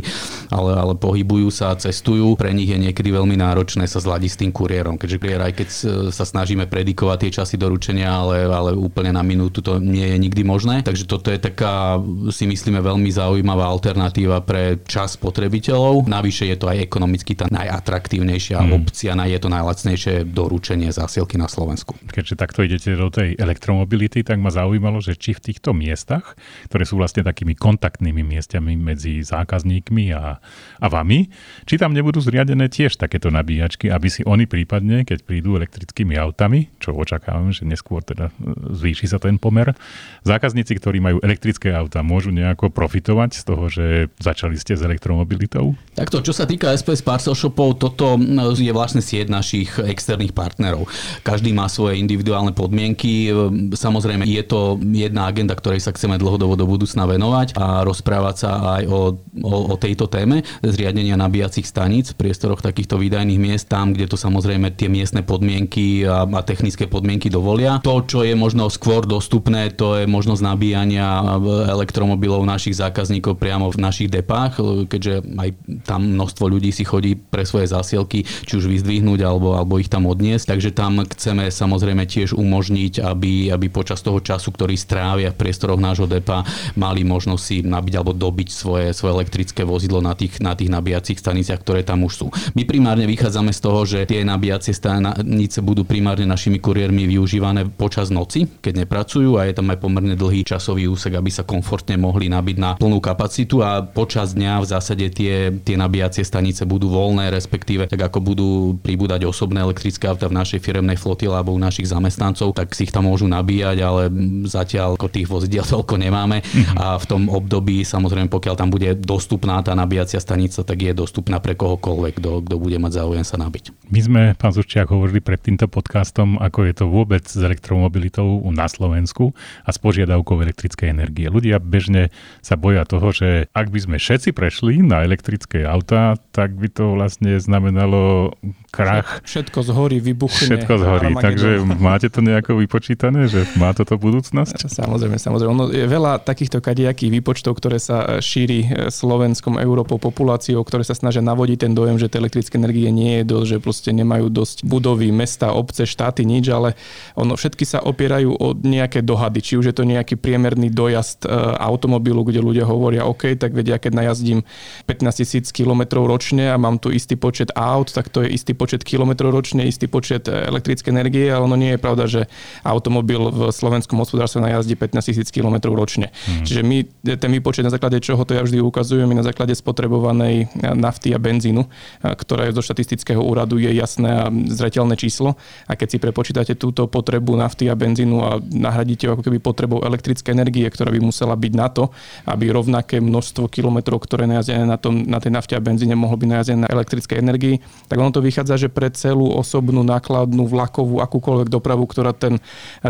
ale, 0.50 0.74
ale 0.74 0.98
pohybujú 0.98 1.54
sa 1.54 1.78
cestujú, 1.78 2.34
pre 2.34 2.50
nich 2.50 2.74
je 2.74 2.82
niekedy 2.82 3.14
veľmi 3.14 3.38
náročné 3.38 3.86
sa 3.86 4.02
zladiť 4.02 4.30
s 4.34 4.40
tým 4.42 4.50
kuriérom, 4.50 4.98
keďže 4.98 5.22
kuriér, 5.22 5.46
aj 5.46 5.54
keď 5.54 5.68
sa 6.10 6.26
snažíme 6.26 6.66
predikovať 6.66 7.30
tie 7.30 7.32
časy 7.46 7.62
doručenia, 7.62 8.10
ale, 8.10 8.50
ale 8.50 8.74
úplne 8.74 9.14
na 9.14 9.22
minútu 9.22 9.62
to 9.62 9.78
nie 9.78 10.10
je 10.10 10.18
nikdy 10.18 10.42
možné. 10.42 10.82
Takže 10.82 11.06
toto 11.06 11.30
je 11.30 11.38
taká, 11.38 12.02
si 12.40 12.48
myslíme, 12.48 12.80
veľmi 12.80 13.12
zaujímavá 13.12 13.68
alternatíva 13.68 14.40
pre 14.48 14.80
čas 14.88 15.20
spotrebiteľov. 15.20 16.08
Navyše 16.08 16.48
je 16.48 16.56
to 16.56 16.72
aj 16.72 16.88
ekonomicky 16.88 17.36
tá 17.36 17.52
najatraktívnejšia 17.52 18.64
hmm. 18.64 18.72
opcia, 18.80 19.12
je 19.12 19.40
to 19.44 19.50
najlacnejšie 19.52 20.14
doručenie 20.24 20.88
zásielky 20.96 21.36
na 21.36 21.52
Slovensku. 21.52 22.00
Keďže 22.08 22.40
takto 22.40 22.64
idete 22.64 22.96
do 22.96 23.12
tej 23.12 23.36
elektromobility, 23.36 24.24
tak 24.24 24.40
ma 24.40 24.56
zaujímalo, 24.56 25.04
že 25.04 25.20
či 25.20 25.36
v 25.36 25.52
týchto 25.52 25.76
miestach, 25.76 26.40
ktoré 26.72 26.88
sú 26.88 26.96
vlastne 26.96 27.28
takými 27.28 27.60
kontaktnými 27.60 28.24
miestami 28.24 28.80
medzi 28.80 29.20
zákazníkmi 29.20 30.16
a, 30.16 30.40
a 30.80 30.88
vami, 30.88 31.28
či 31.68 31.76
tam 31.76 31.92
nebudú 31.92 32.24
zriadené 32.24 32.72
tiež 32.72 32.96
takéto 32.96 33.28
nabíjačky, 33.28 33.92
aby 33.92 34.08
si 34.08 34.24
oni 34.24 34.48
prípadne, 34.48 35.04
keď 35.04 35.28
prídu 35.28 35.60
elektrickými 35.60 36.16
autami, 36.16 36.72
čo 36.80 36.96
očakávam, 36.96 37.52
že 37.52 37.68
neskôr 37.68 38.00
teda 38.00 38.32
e, 38.32 38.76
zvýši 38.80 39.12
sa 39.12 39.20
ten 39.20 39.36
pomer, 39.36 39.76
zákazníci, 40.24 40.80
ktorí 40.80 41.04
majú 41.04 41.18
elektrické 41.20 41.76
auta, 41.76 42.00
môžu 42.00 42.19
môžu 42.20 42.36
nejako 42.36 42.68
profitovať 42.68 43.32
z 43.32 43.42
toho, 43.48 43.64
že 43.72 43.86
začali 44.20 44.60
ste 44.60 44.76
s 44.76 44.84
elektromobilitou? 44.84 45.80
Takto, 45.96 46.20
čo 46.20 46.36
sa 46.36 46.44
týka 46.44 46.76
SPS 46.76 47.00
Parcel 47.00 47.32
Shopov, 47.32 47.80
toto 47.80 48.20
je 48.60 48.76
vlastne 48.76 49.00
sieť 49.00 49.32
našich 49.32 49.72
externých 49.80 50.36
partnerov. 50.36 50.92
Každý 51.24 51.56
má 51.56 51.72
svoje 51.72 51.96
individuálne 52.04 52.52
podmienky. 52.52 53.32
Samozrejme, 53.72 54.28
je 54.28 54.44
to 54.44 54.76
jedna 54.92 55.32
agenda, 55.32 55.56
ktorej 55.56 55.80
sa 55.80 55.96
chceme 55.96 56.20
dlhodobo 56.20 56.60
do 56.60 56.68
budúcna 56.68 57.08
venovať 57.08 57.56
a 57.56 57.88
rozprávať 57.88 58.36
sa 58.36 58.52
aj 58.76 58.84
o, 58.92 59.16
o, 59.40 59.56
o 59.72 59.76
tejto 59.80 60.12
téme 60.12 60.44
zriadenia 60.60 61.16
nabíjacích 61.16 61.64
staníc 61.64 62.12
v 62.12 62.28
priestoroch 62.28 62.60
takýchto 62.60 63.00
výdajných 63.00 63.40
miest, 63.40 63.72
tam, 63.72 63.96
kde 63.96 64.12
to 64.12 64.20
samozrejme 64.20 64.76
tie 64.76 64.92
miestne 64.92 65.24
podmienky 65.24 66.04
a, 66.04 66.28
a 66.28 66.42
technické 66.44 66.84
podmienky 66.84 67.32
dovolia. 67.32 67.80
To, 67.88 68.04
čo 68.04 68.28
je 68.28 68.36
možno 68.36 68.68
skôr 68.68 69.08
dostupné, 69.08 69.72
to 69.72 70.04
je 70.04 70.04
možnosť 70.04 70.42
nabíjania 70.44 71.24
elektromobilov 71.72 72.09
našich 72.18 72.80
zákazníkov 72.80 73.38
priamo 73.38 73.70
v 73.70 73.78
našich 73.78 74.10
depách, 74.10 74.58
keďže 74.90 75.22
aj 75.38 75.50
tam 75.86 76.16
množstvo 76.16 76.46
ľudí 76.50 76.74
si 76.74 76.88
chodí 76.88 77.20
pre 77.20 77.44
svoje 77.44 77.70
zásielky, 77.70 78.26
či 78.26 78.54
už 78.58 78.66
vyzdvihnúť 78.66 79.22
alebo, 79.22 79.54
alebo 79.54 79.78
ich 79.78 79.92
tam 79.92 80.10
odniesť. 80.10 80.56
Takže 80.56 80.70
tam 80.72 81.04
chceme 81.06 81.52
samozrejme 81.52 82.08
tiež 82.08 82.34
umožniť, 82.34 83.04
aby, 83.04 83.54
aby 83.54 83.68
počas 83.70 84.02
toho 84.02 84.24
času, 84.24 84.50
ktorý 84.56 84.80
strávia 84.80 85.30
v 85.36 85.40
priestoroch 85.44 85.78
nášho 85.78 86.08
depa, 86.08 86.48
mali 86.80 87.04
možnosť 87.04 87.44
si 87.44 87.58
nabiť 87.62 87.94
alebo 88.00 88.16
dobiť 88.16 88.50
svoje, 88.50 88.96
svoje 88.96 89.12
elektrické 89.20 89.68
vozidlo 89.68 90.00
na 90.00 90.16
tých, 90.16 90.40
na 90.40 90.56
tých 90.56 90.72
nabíjacích 90.72 91.20
staniciach, 91.20 91.60
ktoré 91.62 91.84
tam 91.84 92.08
už 92.08 92.14
sú. 92.16 92.28
My 92.56 92.64
primárne 92.64 93.04
vychádzame 93.06 93.52
z 93.52 93.60
toho, 93.60 93.84
že 93.84 94.08
tie 94.08 94.24
nabíjacie 94.24 94.72
stanice 94.72 95.60
budú 95.60 95.84
primárne 95.84 96.24
našimi 96.24 96.64
kuriérmi 96.64 97.04
využívané 97.12 97.68
počas 97.68 98.08
noci, 98.08 98.48
keď 98.48 98.88
nepracujú 98.88 99.36
a 99.36 99.46
je 99.46 99.54
tam 99.60 99.68
aj 99.70 99.78
pomerne 99.84 100.16
dlhý 100.16 100.48
časový 100.48 100.88
úsek, 100.88 101.20
aby 101.20 101.28
sa 101.28 101.44
komfortne 101.44 101.99
mohli 102.00 102.32
nabiť 102.32 102.58
na 102.58 102.72
plnú 102.80 103.04
kapacitu 103.04 103.62
a 103.62 103.84
počas 103.84 104.34
dňa 104.34 104.64
v 104.64 104.70
zásade 104.72 105.06
tie, 105.12 105.52
tie 105.52 105.76
nabíjacie 105.76 106.24
stanice 106.24 106.64
budú 106.64 106.88
voľné, 106.90 107.30
respektíve 107.30 107.92
tak 107.92 108.00
ako 108.00 108.20
budú 108.24 108.50
pribúdať 108.80 109.28
osobné 109.28 109.62
elektrické 109.62 110.08
auta 110.08 110.32
v 110.32 110.40
našej 110.40 110.64
firemnej 110.64 110.96
flotile 110.96 111.36
alebo 111.36 111.54
u 111.54 111.60
našich 111.60 111.92
zamestnancov, 111.92 112.56
tak 112.56 112.72
si 112.74 112.88
ich 112.88 112.94
tam 112.96 113.06
môžu 113.12 113.28
nabíjať, 113.28 113.78
ale 113.84 114.08
zatiaľ 114.48 114.96
ako 114.96 115.08
tých 115.12 115.28
vozidiel 115.28 115.66
toľko 115.74 116.00
nemáme 116.00 116.42
a 116.80 116.96
v 116.98 117.06
tom 117.06 117.28
období 117.28 117.84
samozrejme 117.84 118.32
pokiaľ 118.32 118.56
tam 118.56 118.70
bude 118.72 118.96
dostupná 118.98 119.60
tá 119.62 119.76
nabíjacia 119.76 120.22
stanica, 120.24 120.64
tak 120.64 120.78
je 120.80 120.94
dostupná 120.96 121.38
pre 121.44 121.54
kohokoľvek, 121.54 122.14
kto, 122.22 122.32
kto 122.46 122.56
bude 122.56 122.78
mať 122.80 123.04
záujem 123.04 123.26
sa 123.28 123.36
nabiť. 123.36 123.79
My 123.90 124.06
sme, 124.06 124.22
pán 124.38 124.54
Zuščiak, 124.54 124.94
hovorili 124.94 125.18
pred 125.18 125.42
týmto 125.42 125.66
podcastom, 125.66 126.38
ako 126.38 126.62
je 126.70 126.74
to 126.78 126.86
vôbec 126.86 127.26
s 127.26 127.42
elektromobilitou 127.42 128.38
na 128.54 128.70
Slovensku 128.70 129.34
a 129.66 129.74
s 129.74 129.82
požiadavkou 129.82 130.38
elektrickej 130.46 130.94
energie. 130.94 131.26
Ľudia 131.26 131.58
bežne 131.58 132.14
sa 132.46 132.54
boja 132.54 132.86
toho, 132.86 133.10
že 133.10 133.50
ak 133.50 133.74
by 133.74 133.80
sme 133.82 133.98
všetci 133.98 134.30
prešli 134.38 134.86
na 134.86 135.02
elektrické 135.02 135.66
auta, 135.66 136.22
tak 136.38 136.54
by 136.54 136.70
to 136.70 136.94
vlastne 136.94 137.42
znamenalo 137.42 138.38
krach. 138.70 139.26
Všetko 139.26 139.66
zhorí, 139.66 139.98
vybuchne. 140.00 140.56
Všetko 140.56 140.74
zhorí, 140.80 141.12
takže 141.18 141.66
máte 141.78 142.08
to 142.08 142.22
nejako 142.22 142.62
vypočítané, 142.62 143.26
že 143.26 143.44
má 143.58 143.74
toto 143.74 143.98
budúcnosť? 143.98 144.70
Samozrejme, 144.80 145.18
samozrejme. 145.18 145.52
Ono 145.52 145.66
je 145.74 145.86
veľa 145.86 146.24
takýchto 146.24 146.62
kadejakých 146.62 147.20
výpočtov, 147.20 147.58
ktoré 147.58 147.82
sa 147.82 148.22
šíri 148.22 148.90
Slovenskom, 148.94 149.58
Európou, 149.60 149.98
populáciou, 150.00 150.62
ktoré 150.64 150.86
sa 150.86 150.96
snažia 150.96 151.26
navodiť 151.26 151.68
ten 151.68 151.74
dojem, 151.76 152.00
že 152.00 152.08
tej 152.08 152.24
elektrické 152.24 152.56
energie 152.56 152.88
nie 152.94 153.22
je 153.22 153.24
dosť, 153.28 153.48
že 153.50 153.58
proste 153.60 153.90
nemajú 153.92 154.30
dosť 154.30 154.64
budovy, 154.64 155.10
mesta, 155.10 155.52
obce, 155.52 155.84
štáty, 155.90 156.24
nič, 156.24 156.48
ale 156.54 156.78
ono 157.18 157.34
všetky 157.36 157.66
sa 157.66 157.82
opierajú 157.82 158.32
o 158.38 158.54
nejaké 158.54 159.02
dohady. 159.02 159.42
Či 159.42 159.58
už 159.60 159.66
je 159.74 159.76
to 159.76 159.84
nejaký 159.84 160.16
priemerný 160.16 160.70
dojazd 160.70 161.26
e, 161.26 161.34
automobilu, 161.58 162.22
kde 162.24 162.40
ľudia 162.40 162.66
hovoria, 162.70 163.10
OK, 163.10 163.36
tak 163.36 163.52
vedia, 163.58 163.82
keď 163.82 164.06
najazdím 164.06 164.46
15 164.86 165.22
tisíc 165.26 165.46
kilometrov 165.50 166.06
ročne 166.06 166.54
a 166.54 166.62
mám 166.62 166.78
tu 166.78 166.94
istý 166.94 167.18
počet 167.18 167.50
aut, 167.58 167.90
tak 167.90 168.14
to 168.14 168.22
je 168.24 168.30
istý 168.30 168.54
počet 168.60 168.84
kilometrov 168.84 169.32
ročne, 169.32 169.64
istý 169.64 169.88
počet 169.88 170.28
e, 170.28 170.36
elektrické 170.36 170.92
energie, 170.92 171.32
ale 171.32 171.48
ono 171.48 171.56
nie 171.56 171.74
je 171.76 171.80
pravda, 171.80 172.04
že 172.12 172.28
automobil 172.68 173.32
v 173.32 173.42
slovenskom 173.56 173.96
hospodárstve 174.04 174.44
najazdí 174.44 174.76
15 174.76 175.00
tisíc 175.00 175.32
kilometrov 175.32 175.80
ročne. 175.80 176.12
Hmm. 176.28 176.44
Čiže 176.44 176.62
my 176.68 176.78
ten 177.16 177.32
výpočet 177.32 177.64
na 177.64 177.72
základe 177.72 178.04
čoho 178.04 178.28
to 178.28 178.36
ja 178.36 178.44
vždy 178.44 178.60
ukazujem, 178.60 179.08
na 179.16 179.24
základe 179.24 179.56
spotrebovanej 179.56 180.52
nafty 180.76 181.16
a 181.16 181.20
benzínu, 181.22 181.64
ktorá 182.02 182.50
je 182.50 182.58
zo 182.58 182.64
štatistického 182.66 183.22
úradu 183.22 183.62
je 183.62 183.72
jasné 183.72 184.10
a 184.10 184.26
zreteľné 184.30 184.98
číslo. 184.98 185.38
A 185.70 185.78
keď 185.78 185.88
si 185.88 185.98
prepočítate 186.02 186.54
túto 186.58 186.90
potrebu 186.90 187.38
nafty 187.38 187.70
a 187.70 187.78
benzínu 187.78 188.18
a 188.26 188.42
nahradíte 188.42 189.06
ako 189.12 189.22
keby 189.22 189.38
potrebou 189.38 189.86
elektrické 189.86 190.34
energie, 190.34 190.66
ktorá 190.66 190.90
by 190.90 191.00
musela 191.04 191.38
byť 191.38 191.54
na 191.54 191.68
to, 191.70 191.94
aby 192.26 192.50
rovnaké 192.50 192.98
množstvo 192.98 193.46
kilometrov, 193.52 194.02
ktoré 194.02 194.26
najazdené 194.26 194.66
na, 194.66 194.82
tom, 194.82 195.06
na 195.06 195.22
tej 195.22 195.32
nafte 195.36 195.54
a 195.54 195.62
benzíne 195.62 195.94
mohlo 195.94 196.18
byť 196.18 196.30
najazdené 196.30 196.60
na 196.66 196.70
elektrickej 196.74 197.18
energii, 197.22 197.56
tak 197.86 197.98
ono 198.02 198.10
to 198.10 198.24
vychádza, 198.24 198.49
že 198.56 198.72
pre 198.72 198.90
celú 198.90 199.30
osobnú 199.34 199.84
nákladnú 199.86 200.48
vlakovú 200.48 201.04
akúkoľvek 201.04 201.50
dopravu, 201.52 201.86
ktorá 201.86 202.16
ten, 202.16 202.42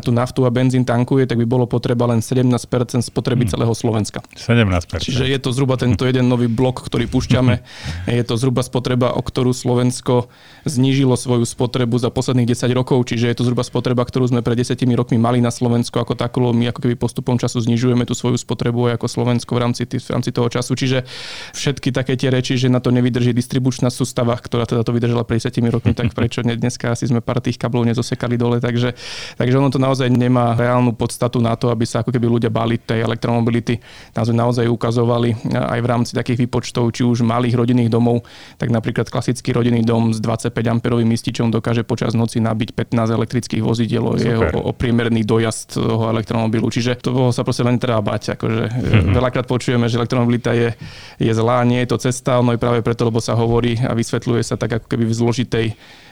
tú 0.03 0.11
naftu 0.13 0.45
a 0.45 0.51
benzín 0.53 0.85
tankuje, 0.85 1.25
tak 1.25 1.39
by 1.39 1.47
bolo 1.47 1.65
potreba 1.65 2.07
len 2.07 2.21
17% 2.23 2.55
spotreby 3.03 3.47
hmm. 3.47 3.51
celého 3.55 3.73
Slovenska. 3.73 4.19
17%. 4.35 5.03
Čiže 5.03 5.25
je 5.27 5.39
to 5.39 5.49
zhruba 5.55 5.79
tento 5.79 6.05
jeden 6.05 6.27
nový 6.27 6.45
blok, 6.45 6.85
ktorý 6.85 7.07
púšťame. 7.07 7.63
je 8.07 8.23
to 8.23 8.35
zhruba 8.35 8.61
spotreba, 8.61 9.15
o 9.15 9.21
ktorú 9.23 9.51
Slovensko 9.55 10.29
znížilo 10.67 11.15
svoju 11.15 11.43
spotrebu 11.47 11.97
za 11.99 12.11
posledných 12.11 12.55
10 12.55 12.71
rokov, 12.75 13.07
čiže 13.09 13.31
je 13.31 13.35
to 13.39 13.43
zhruba 13.47 13.63
spotreba, 13.65 14.03
ktorú 14.03 14.29
sme 14.29 14.45
pred 14.45 14.59
10 14.59 14.75
rokmi 14.95 15.17
mali 15.19 15.39
na 15.39 15.49
Slovensku 15.49 15.99
ako 15.99 16.15
takú. 16.15 16.39
My 16.39 16.71
ako 16.71 16.87
keby 16.87 16.95
postupom 16.95 17.35
času 17.35 17.59
znižujeme 17.63 18.07
tú 18.07 18.15
svoju 18.15 18.39
spotrebu 18.39 18.91
aj 18.91 19.01
ako 19.01 19.07
Slovensko 19.11 19.51
v 19.55 19.59
rámci, 19.59 19.83
v 19.87 20.09
rámci 20.11 20.29
toho 20.31 20.47
času. 20.47 20.71
Čiže 20.75 21.03
všetky 21.51 21.91
také 21.91 22.15
tie 22.15 22.31
reči, 22.31 22.55
že 22.55 22.71
na 22.71 22.79
to 22.79 22.93
nevydrží 22.93 23.35
distribučná 23.35 23.91
sústava, 23.91 24.37
ktorá 24.39 24.63
teda 24.63 24.85
to 24.85 24.95
vydržala 24.95 25.27
pred 25.27 25.43
10 25.43 25.48
rokmi, 25.57 25.97
tak 25.97 26.13
prečo 26.13 26.45
ne, 26.45 26.53
dneska 26.53 26.93
asi 26.93 27.09
sme 27.09 27.25
pár 27.25 27.41
tých 27.41 27.57
kablov 27.57 27.89
nezosekali 27.89 28.37
dole. 28.37 28.61
Takže, 28.61 28.93
takže 29.41 29.55
ono 29.57 29.73
to 29.73 29.81
naozaj 29.81 30.05
nemá 30.13 30.53
reálnu 30.53 30.93
podstatu 30.93 31.41
na 31.41 31.57
to, 31.57 31.73
aby 31.73 31.89
sa 31.89 32.05
ako 32.05 32.13
keby 32.13 32.29
ľudia 32.29 32.53
báli 32.53 32.77
tej 32.77 33.01
elektromobility. 33.01 33.81
Tam 34.13 34.27
sme 34.27 34.37
naozaj 34.37 34.69
ukazovali 34.69 35.33
aj 35.57 35.79
v 35.81 35.87
rámci 35.87 36.11
takých 36.13 36.45
výpočtov, 36.45 36.93
či 36.93 37.01
už 37.01 37.25
malých 37.25 37.57
rodinných 37.57 37.89
domov, 37.89 38.21
tak 38.61 38.69
napríklad 38.69 39.09
klasický 39.09 39.55
rodinný 39.55 39.81
dom 39.81 40.13
s 40.13 40.21
25 40.21 40.53
amperovým 40.53 41.09
ističom 41.09 41.49
dokáže 41.49 41.81
počas 41.87 42.13
noci 42.13 42.37
nabiť 42.43 42.77
15 42.77 43.17
elektrických 43.17 43.63
vozidiel, 43.63 44.03
o, 44.05 44.13
o 44.59 44.71
priemerný 44.75 45.23
dojazd 45.23 45.79
toho 45.79 46.11
elektromobilu. 46.11 46.67
Čiže 46.67 46.99
toho 46.99 47.31
sa 47.31 47.47
proste 47.47 47.63
len 47.63 47.79
treba 47.79 48.03
bať. 48.03 48.35
Akože 48.35 48.63
mm-hmm. 48.67 49.13
Veľakrát 49.15 49.45
počujeme, 49.47 49.87
že 49.87 49.97
elektromobilita 49.97 50.51
je, 50.51 50.75
je 51.17 51.31
zlá, 51.31 51.63
nie 51.63 51.79
je 51.83 51.89
to 51.89 51.97
cesta, 51.97 52.43
no 52.43 52.53
je 52.53 52.59
práve 52.59 52.83
preto, 52.83 53.07
lebo 53.07 53.23
sa 53.23 53.33
hovorí 53.33 53.79
a 53.79 53.95
vysvetľuje 53.95 54.41
sa 54.43 54.55
tak 54.59 54.81
ako 54.81 54.87
keby 54.91 55.05
v 55.07 55.13
zložitej 55.39 55.67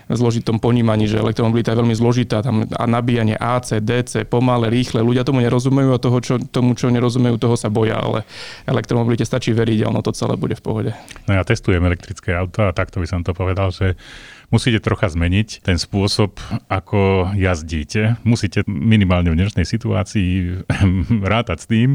zložitom 0.07 0.63
ponímaní, 0.63 1.03
že 1.11 1.19
elektromobilita 1.19 1.75
je 1.75 1.79
veľmi 1.83 1.95
zložitá, 1.95 2.39
tam 2.39 2.63
a 2.63 2.85
nabíjanie 2.87 3.35
AC, 3.35 3.83
DC, 3.83 4.23
pomalé, 4.31 4.71
rýchle, 4.71 5.03
ľudia 5.03 5.27
tomu 5.27 5.43
nerozumejú 5.43 5.91
a 5.91 5.99
toho, 5.99 6.17
čo, 6.23 6.39
tomu, 6.39 6.79
čo 6.79 6.87
nerozumejú, 6.87 7.35
toho 7.35 7.59
sa 7.59 7.67
boja, 7.67 7.99
ale 7.99 8.23
elektromobilite 8.63 9.27
stačí 9.27 9.51
veriť 9.51 9.83
a 9.83 9.91
ono 9.91 9.99
to 9.99 10.15
celé 10.15 10.39
bude 10.39 10.55
v 10.55 10.63
pohode. 10.63 10.91
No 11.27 11.35
ja 11.35 11.43
testujem 11.43 11.83
elektrické 11.83 12.31
auto 12.31 12.63
a 12.63 12.71
takto 12.71 13.03
by 13.03 13.07
som 13.07 13.19
to 13.27 13.35
povedal, 13.35 13.67
že 13.75 13.99
musíte 14.47 14.79
trocha 14.79 15.11
zmeniť 15.11 15.59
ten 15.59 15.75
spôsob, 15.75 16.39
ako 16.71 17.35
jazdíte. 17.35 18.15
Musíte 18.23 18.63
minimálne 18.63 19.35
v 19.35 19.43
dnešnej 19.43 19.67
situácii 19.67 20.63
rátať 21.35 21.57
s 21.59 21.67
tým, 21.67 21.89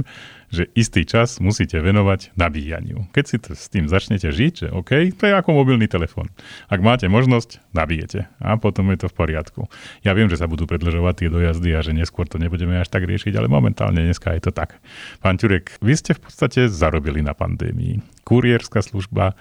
že 0.52 0.68
istý 0.76 1.08
čas 1.08 1.40
musíte 1.40 1.80
venovať 1.80 2.36
nabíjaniu. 2.36 3.08
Keď 3.16 3.24
si 3.24 3.36
to, 3.40 3.56
s 3.56 3.72
tým 3.72 3.88
začnete 3.88 4.28
žiť, 4.28 4.52
že 4.52 4.68
OK, 4.68 5.16
to 5.16 5.24
je 5.24 5.32
ako 5.32 5.56
mobilný 5.56 5.88
telefón. 5.88 6.28
Ak 6.68 6.84
máte 6.84 7.08
možnosť, 7.08 7.64
nabijete 7.72 8.28
a 8.36 8.60
potom 8.60 8.92
je 8.92 9.00
to 9.00 9.06
v 9.08 9.16
poriadku. 9.16 9.60
Ja 10.04 10.12
viem, 10.12 10.28
že 10.28 10.36
sa 10.36 10.44
budú 10.44 10.68
predlžovať 10.68 11.24
tie 11.24 11.28
dojazdy 11.32 11.70
a 11.72 11.80
že 11.80 11.96
neskôr 11.96 12.28
to 12.28 12.36
nebudeme 12.36 12.76
až 12.76 12.92
tak 12.92 13.08
riešiť, 13.08 13.32
ale 13.32 13.48
momentálne 13.48 14.04
dneska 14.04 14.36
je 14.36 14.44
to 14.44 14.52
tak. 14.52 14.76
Pán 15.24 15.40
Ťurek, 15.40 15.80
vy 15.80 15.96
ste 15.96 16.12
v 16.12 16.28
podstate 16.28 16.68
zarobili 16.68 17.24
na 17.24 17.32
pandémii. 17.32 18.04
Kurierská 18.28 18.84
služba, 18.84 19.32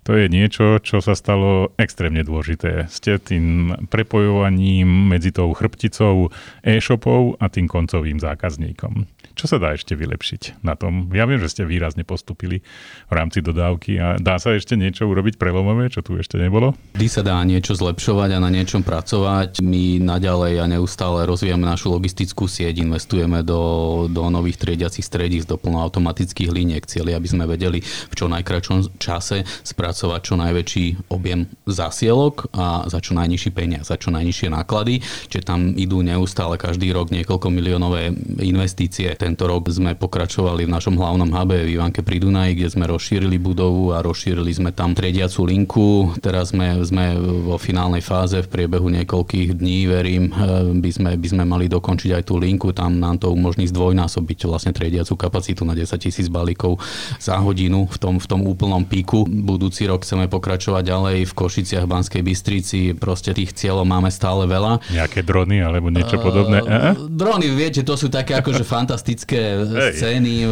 to 0.00 0.16
je 0.16 0.32
niečo, 0.32 0.80
čo 0.80 1.04
sa 1.04 1.12
stalo 1.12 1.76
extrémne 1.76 2.24
dôležité. 2.24 2.88
Ste 2.88 3.20
tým 3.20 3.76
prepojovaním 3.92 5.12
medzi 5.12 5.28
tou 5.28 5.52
chrbticou 5.52 6.32
e-shopov 6.64 7.36
a 7.36 7.52
tým 7.52 7.68
koncovým 7.68 8.16
zákazníkom. 8.16 9.04
Čo 9.40 9.56
sa 9.56 9.56
dá 9.56 9.72
ešte 9.72 9.96
vylepšiť 9.96 10.60
na 10.60 10.76
tom? 10.76 11.08
Ja 11.16 11.24
viem, 11.24 11.40
že 11.40 11.48
ste 11.48 11.64
výrazne 11.64 12.04
postupili 12.04 12.60
v 13.08 13.12
rámci 13.16 13.40
dodávky 13.40 13.96
a 13.96 14.06
dá 14.20 14.36
sa 14.36 14.52
ešte 14.52 14.76
niečo 14.76 15.08
urobiť 15.08 15.40
prelomové, 15.40 15.88
čo 15.88 16.04
tu 16.04 16.20
ešte 16.20 16.36
nebolo? 16.36 16.76
Vždy 16.92 17.08
sa 17.08 17.24
dá 17.24 17.40
niečo 17.40 17.72
zlepšovať 17.72 18.36
a 18.36 18.42
na 18.44 18.52
niečom 18.52 18.84
pracovať. 18.84 19.64
My 19.64 19.96
naďalej 19.96 20.60
a 20.60 20.68
neustále 20.68 21.24
rozvíjame 21.24 21.64
našu 21.64 21.88
logistickú 21.88 22.44
sieť, 22.52 22.84
investujeme 22.84 23.40
do, 23.40 24.04
do 24.12 24.28
nových 24.28 24.60
triediacich 24.60 25.08
stredíc, 25.08 25.48
do 25.48 25.56
plnoautomatických 25.56 26.52
liniek, 26.52 26.84
cieľi, 26.84 27.16
aby 27.16 27.28
sme 27.32 27.48
vedeli 27.48 27.80
v 27.80 28.14
čo 28.14 28.28
najkračom 28.28 29.00
čase 29.00 29.48
spracovať 29.64 30.20
čo 30.20 30.36
najväčší 30.36 31.08
objem 31.08 31.48
zásielok 31.64 32.52
a 32.52 32.84
za 32.92 33.00
čo 33.00 33.16
najnižší 33.16 33.56
peniaz, 33.56 33.88
za 33.88 33.96
čo 33.96 34.12
najnižšie 34.12 34.52
náklady, 34.52 35.00
čiže 35.32 35.48
tam 35.48 35.72
idú 35.80 36.04
neustále 36.04 36.60
každý 36.60 36.92
rok 36.92 37.08
niekoľko 37.08 37.48
miliónové 37.48 38.12
investície. 38.44 39.16
Ten 39.16 39.29
tento 39.30 39.46
rok 39.46 39.70
sme 39.70 39.94
pokračovali 39.94 40.66
v 40.66 40.74
našom 40.74 40.98
hlavnom 40.98 41.30
hube 41.30 41.62
v 41.62 41.78
Ivanke 41.78 42.02
pri 42.02 42.18
Dunaji, 42.18 42.58
kde 42.58 42.68
sme 42.74 42.90
rozšírili 42.90 43.38
budovu 43.38 43.94
a 43.94 44.02
rozšírili 44.02 44.50
sme 44.50 44.74
tam 44.74 44.90
triediacu 44.90 45.46
linku. 45.46 46.18
Teraz 46.18 46.50
sme, 46.50 46.74
sme 46.82 47.14
vo 47.16 47.54
finálnej 47.54 48.02
fáze 48.02 48.42
v 48.42 48.50
priebehu 48.50 48.90
niekoľkých 48.90 49.54
dní, 49.54 49.86
verím, 49.86 50.34
by 50.82 50.90
sme, 50.90 51.10
by 51.14 51.28
sme 51.30 51.44
mali 51.46 51.70
dokončiť 51.70 52.10
aj 52.18 52.22
tú 52.26 52.42
linku. 52.42 52.74
Tam 52.74 52.98
nám 52.98 53.22
to 53.22 53.30
umožní 53.30 53.70
zdvojnásobiť 53.70 54.50
vlastne 54.50 54.74
triediacu 54.74 55.14
kapacitu 55.14 55.62
na 55.62 55.78
10 55.78 55.94
tisíc 56.02 56.26
balíkov 56.26 56.82
za 57.22 57.38
hodinu 57.38 57.86
v 57.86 57.96
tom, 58.02 58.18
v 58.18 58.26
tom 58.26 58.42
úplnom 58.42 58.82
píku. 58.82 59.30
Budúci 59.30 59.86
rok 59.86 60.02
chceme 60.02 60.26
pokračovať 60.26 60.82
ďalej 60.90 61.16
v 61.30 61.32
Košiciach, 61.38 61.86
Banskej 61.86 62.26
Bystrici. 62.26 62.98
Proste 62.98 63.30
tých 63.30 63.54
cieľov 63.54 63.86
máme 63.86 64.10
stále 64.10 64.50
veľa. 64.50 64.82
Nejaké 64.90 65.22
drony 65.22 65.62
alebo 65.62 65.86
niečo 65.86 66.18
podobné? 66.18 66.66
Uh, 66.66 66.98
drony, 67.06 67.46
viete, 67.54 67.86
to 67.86 67.94
sú 67.94 68.10
také 68.10 68.34
akože 68.34 68.66
fantastické 68.74 69.19
hey. 69.26 69.92
scény. 69.96 70.46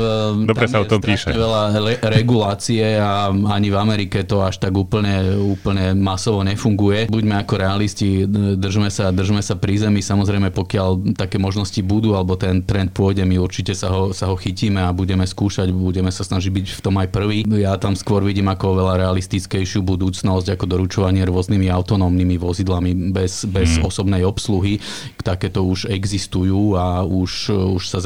Dobre 0.45 0.67
sa 0.69 0.83
o 0.83 0.87
tom 0.89 1.01
píše. 1.01 1.33
veľa 1.33 1.63
le- 1.79 2.01
regulácie 2.01 2.99
a 2.99 3.31
ani 3.31 3.69
v 3.73 3.77
Amerike 3.77 4.25
to 4.25 4.43
až 4.43 4.61
tak 4.61 4.75
úplne, 4.75 5.37
úplne 5.39 5.95
masovo 5.95 6.43
nefunguje. 6.45 7.09
Buďme 7.09 7.41
ako 7.41 7.55
realisti, 7.57 8.25
držme 8.59 8.91
sa, 8.93 9.15
držme 9.15 9.41
sa 9.41 9.57
pri 9.57 9.89
zemi. 9.89 10.01
Samozrejme, 10.05 10.51
pokiaľ 10.53 11.17
také 11.17 11.37
možnosti 11.39 11.79
budú 11.85 12.15
alebo 12.15 12.37
ten 12.37 12.65
trend 12.65 12.93
pôjde, 12.93 13.25
my 13.25 13.37
určite 13.39 13.73
sa 13.73 13.93
ho, 13.93 14.11
sa 14.13 14.29
ho 14.29 14.37
chytíme 14.37 14.83
a 14.83 14.91
budeme 14.93 15.25
skúšať, 15.25 15.71
budeme 15.71 16.11
sa 16.11 16.27
snažiť 16.27 16.51
byť 16.51 16.67
v 16.79 16.81
tom 16.83 16.95
aj 16.99 17.09
prvý. 17.13 17.47
Ja 17.49 17.77
tam 17.77 17.95
skôr 17.95 18.25
vidím 18.25 18.51
ako 18.51 18.79
veľa 18.85 19.09
realistickejšiu 19.09 19.85
budúcnosť 19.85 20.57
ako 20.57 20.65
doručovanie 20.67 21.23
rôznymi 21.25 21.71
autonómnymi 21.71 22.37
vozidlami 22.41 23.15
bez, 23.15 23.47
bez 23.49 23.79
hmm. 23.79 23.87
osobnej 23.87 24.23
obsluhy. 24.25 24.81
Takéto 25.21 25.65
už 25.65 25.91
existujú 25.91 26.75
a 26.75 27.05
už, 27.05 27.53
už 27.79 27.83
sa 27.85 27.99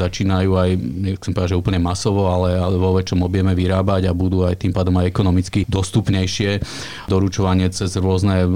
začínajú 0.43 0.51
aj, 0.59 0.71
nechcem 0.79 1.31
povedať, 1.31 1.51
že 1.55 1.61
úplne 1.61 1.79
masovo, 1.79 2.27
ale, 2.27 2.59
ale 2.59 2.75
vo 2.75 2.95
väčšom 2.99 3.23
objeme 3.23 3.55
vyrábať 3.55 4.11
a 4.11 4.13
budú 4.13 4.43
aj 4.43 4.59
tým 4.59 4.73
pádom 4.75 4.99
aj 4.99 5.07
ekonomicky 5.07 5.59
dostupnejšie. 5.67 6.59
Doručovanie 7.07 7.71
cez 7.71 7.95
rôzne 7.95 8.43
e, 8.43 8.47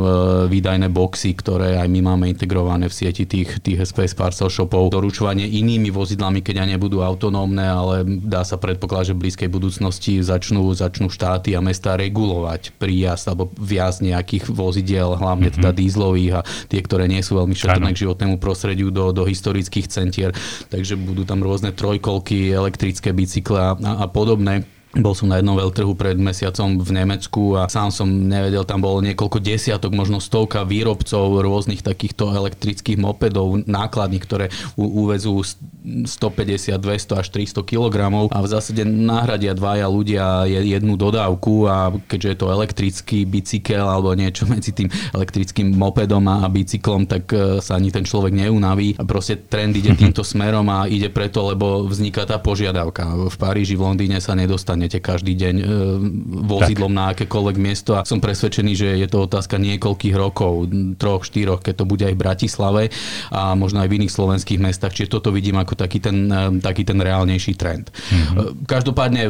výdajné 0.51 0.91
boxy, 0.91 1.31
ktoré 1.39 1.79
aj 1.79 1.87
my 1.87 1.99
máme 2.03 2.25
integrované 2.27 2.91
v 2.91 2.93
sieti 2.93 3.23
tých, 3.23 3.63
tých 3.63 3.87
SPS 3.87 4.13
parcel 4.13 4.51
shopov. 4.51 4.91
Doručovanie 4.91 5.47
inými 5.47 5.89
vozidlami, 5.91 6.43
keď 6.43 6.67
aj 6.67 6.69
nebudú 6.77 6.99
autonómne, 7.03 7.63
ale 7.63 8.03
dá 8.05 8.43
sa 8.43 8.59
predpokladať, 8.59 9.13
že 9.13 9.15
v 9.15 9.21
blízkej 9.27 9.49
budúcnosti 9.49 10.19
začnú, 10.19 10.67
začnú 10.75 11.07
štáty 11.07 11.55
a 11.55 11.63
mesta 11.63 11.95
regulovať 11.95 12.75
príjazd 12.75 13.31
alebo 13.31 13.49
viac 13.55 13.99
nejakých 14.03 14.51
vozidiel, 14.51 15.15
hlavne 15.15 15.49
teda 15.53 15.71
mm-hmm. 15.71 15.81
dízlových 15.81 16.33
a 16.35 16.41
tie, 16.67 16.81
ktoré 16.83 17.07
nie 17.07 17.23
sú 17.23 17.39
veľmi 17.39 17.55
šetrné 17.55 17.89
k 17.95 18.01
životnému 18.07 18.35
prostrediu 18.41 18.91
do, 18.91 19.15
do 19.15 19.23
historických 19.23 19.87
centier. 19.87 20.31
Takže 20.67 20.97
budú 20.97 21.23
tam 21.23 21.45
rôzne 21.45 21.76
trojkolky, 21.77 22.55
elektrické 22.55 23.13
bicykle 23.13 23.61
a, 23.61 23.77
a 23.77 24.07
podobné 24.09 24.65
bol 25.01 25.13
som 25.13 25.29
na 25.29 25.37
jednom 25.37 25.57
veľtrhu 25.57 25.93
pred 25.93 26.17
mesiacom 26.17 26.81
v 26.81 26.89
Nemecku 26.89 27.53
a 27.57 27.69
sám 27.69 27.93
som 27.93 28.09
nevedel, 28.09 28.65
tam 28.65 28.81
bolo 28.81 29.01
niekoľko 29.05 29.37
desiatok, 29.37 29.93
možno 29.93 30.17
stovka 30.17 30.65
výrobcov 30.65 31.41
rôznych 31.43 31.85
takýchto 31.85 32.33
elektrických 32.33 32.97
mopedov 32.97 33.61
nákladných, 33.67 34.23
ktoré 34.25 34.45
uvezú 34.75 35.45
150, 35.45 36.75
200 36.75 37.21
až 37.21 37.27
300 37.31 37.63
kg 37.63 37.95
a 38.27 38.39
v 38.43 38.47
zásade 38.47 38.83
nahradia 38.83 39.53
dvaja 39.53 39.87
ľudia 39.87 40.49
jednu 40.49 40.99
dodávku 40.99 41.69
a 41.69 41.93
keďže 42.09 42.29
je 42.33 42.37
to 42.37 42.47
elektrický 42.51 43.19
bicykel 43.23 43.85
alebo 43.85 44.11
niečo 44.17 44.43
medzi 44.53 44.73
tým 44.73 44.89
elektrickým 45.13 45.77
mopedom 45.77 46.23
a 46.27 46.49
bicyklom, 46.49 47.05
tak 47.05 47.29
e, 47.31 47.61
sa 47.61 47.77
ani 47.77 47.93
ten 47.93 48.03
človek 48.03 48.33
neunaví. 48.33 48.97
Proste 49.05 49.39
trend 49.39 49.77
ide 49.77 49.93
týmto 50.01 50.25
smerom 50.25 50.67
a 50.67 50.89
ide 50.89 51.07
preto, 51.13 51.45
lebo 51.45 51.85
vzniká 51.85 52.25
tá 52.27 52.41
požiadavka. 52.41 53.29
V 53.31 53.35
Paríži, 53.37 53.77
v 53.77 53.85
Londýne 53.85 54.19
sa 54.19 54.33
nedostane 54.33 54.86
dostanete 54.87 55.03
každý 55.03 55.33
deň 55.35 55.55
e, 55.59 55.65
vozidlom 56.47 56.91
tak. 56.95 56.97
na 56.97 57.03
akékoľvek 57.11 57.57
miesto 57.59 57.99
a 57.99 58.07
som 58.07 58.23
presvedčený, 58.23 58.71
že 58.73 58.89
je 58.95 59.07
to 59.11 59.27
otázka 59.27 59.59
niekoľkých 59.59 60.15
rokov, 60.15 60.71
troch, 60.95 61.27
štyroch, 61.27 61.59
keď 61.59 61.83
to 61.83 61.85
bude 61.85 62.03
aj 62.07 62.15
v 62.15 62.21
Bratislave 62.23 62.81
a 63.29 63.51
možno 63.59 63.83
aj 63.83 63.91
v 63.91 63.95
iných 63.99 64.15
slovenských 64.15 64.63
mestách. 64.63 64.95
Čiže 64.95 65.19
toto 65.19 65.35
vidím 65.35 65.59
ako 65.59 65.75
taký 65.75 65.99
ten, 65.99 66.31
e, 66.31 66.63
taký 66.63 66.87
ten 66.87 66.97
reálnejší 67.03 67.53
trend. 67.59 67.91
Mm-hmm. 67.91 68.63
Každopádne, 68.63 69.21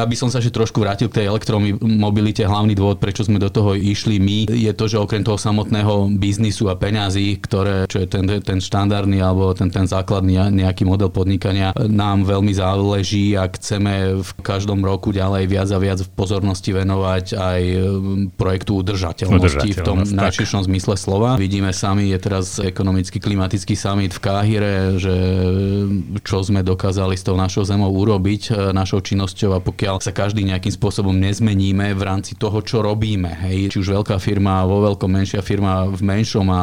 aby 0.00 0.14
som 0.16 0.32
sa 0.32 0.40
ešte 0.40 0.56
trošku 0.56 0.80
vrátil 0.80 1.12
k 1.12 1.22
tej 1.22 1.26
elektromobilite, 1.28 2.48
hlavný 2.48 2.72
dôvod, 2.72 2.96
prečo 2.96 3.28
sme 3.28 3.36
do 3.36 3.52
toho 3.52 3.76
išli 3.76 4.16
my, 4.16 4.48
je 4.48 4.72
to, 4.72 4.88
že 4.88 4.96
okrem 4.96 5.20
toho 5.20 5.36
samotného 5.36 6.16
biznisu 6.16 6.72
a 6.72 6.78
peňazí, 6.80 7.36
ktoré, 7.44 7.84
čo 7.84 8.00
je 8.00 8.08
ten, 8.08 8.24
ten 8.24 8.58
štandardný 8.58 9.20
alebo 9.20 9.52
ten, 9.52 9.68
ten 9.68 9.84
základný 9.84 10.48
nejaký 10.48 10.88
model 10.88 11.12
podnikania, 11.12 11.76
nám 11.76 12.24
veľmi 12.24 12.52
záleží 12.54 13.36
a 13.36 13.50
chceme 13.58 14.22
v 14.22 14.30
každom 14.40 14.67
každom 14.68 14.84
roku 14.84 15.16
ďalej 15.16 15.48
viac 15.48 15.68
a 15.72 15.80
viac 15.80 16.04
pozornosti 16.12 16.76
venovať 16.76 17.40
aj 17.40 17.62
um, 17.80 18.28
projektu 18.36 18.84
udržateľnosti 18.84 19.80
v 19.80 19.80
tom 19.80 20.04
najširšom 20.04 20.68
zmysle 20.68 20.92
slova. 21.00 21.40
Vidíme 21.40 21.72
sami, 21.72 22.12
je 22.12 22.20
teraz 22.20 22.60
ekonomický 22.60 23.16
klimatický 23.16 23.72
summit 23.72 24.12
v 24.12 24.20
Káhire, 24.20 25.00
že 25.00 25.16
čo 26.20 26.44
sme 26.44 26.60
dokázali 26.60 27.16
s 27.16 27.24
tou 27.24 27.32
našou 27.40 27.64
zemou 27.64 27.88
urobiť, 27.96 28.42
e, 28.52 28.76
našou 28.76 29.00
činnosťou 29.00 29.56
a 29.56 29.64
pokiaľ 29.64 30.04
sa 30.04 30.12
každý 30.12 30.44
nejakým 30.44 30.76
spôsobom 30.76 31.16
nezmeníme 31.16 31.96
v 31.96 32.02
rámci 32.04 32.36
toho, 32.36 32.60
čo 32.60 32.84
robíme, 32.84 33.48
hej, 33.48 33.72
či 33.72 33.80
už 33.80 34.04
veľká 34.04 34.20
firma 34.20 34.68
vo 34.68 34.84
veľkom, 34.84 35.08
menšia 35.08 35.40
firma 35.40 35.88
v 35.88 36.02
menšom 36.04 36.44
a, 36.52 36.52
a, 36.52 36.60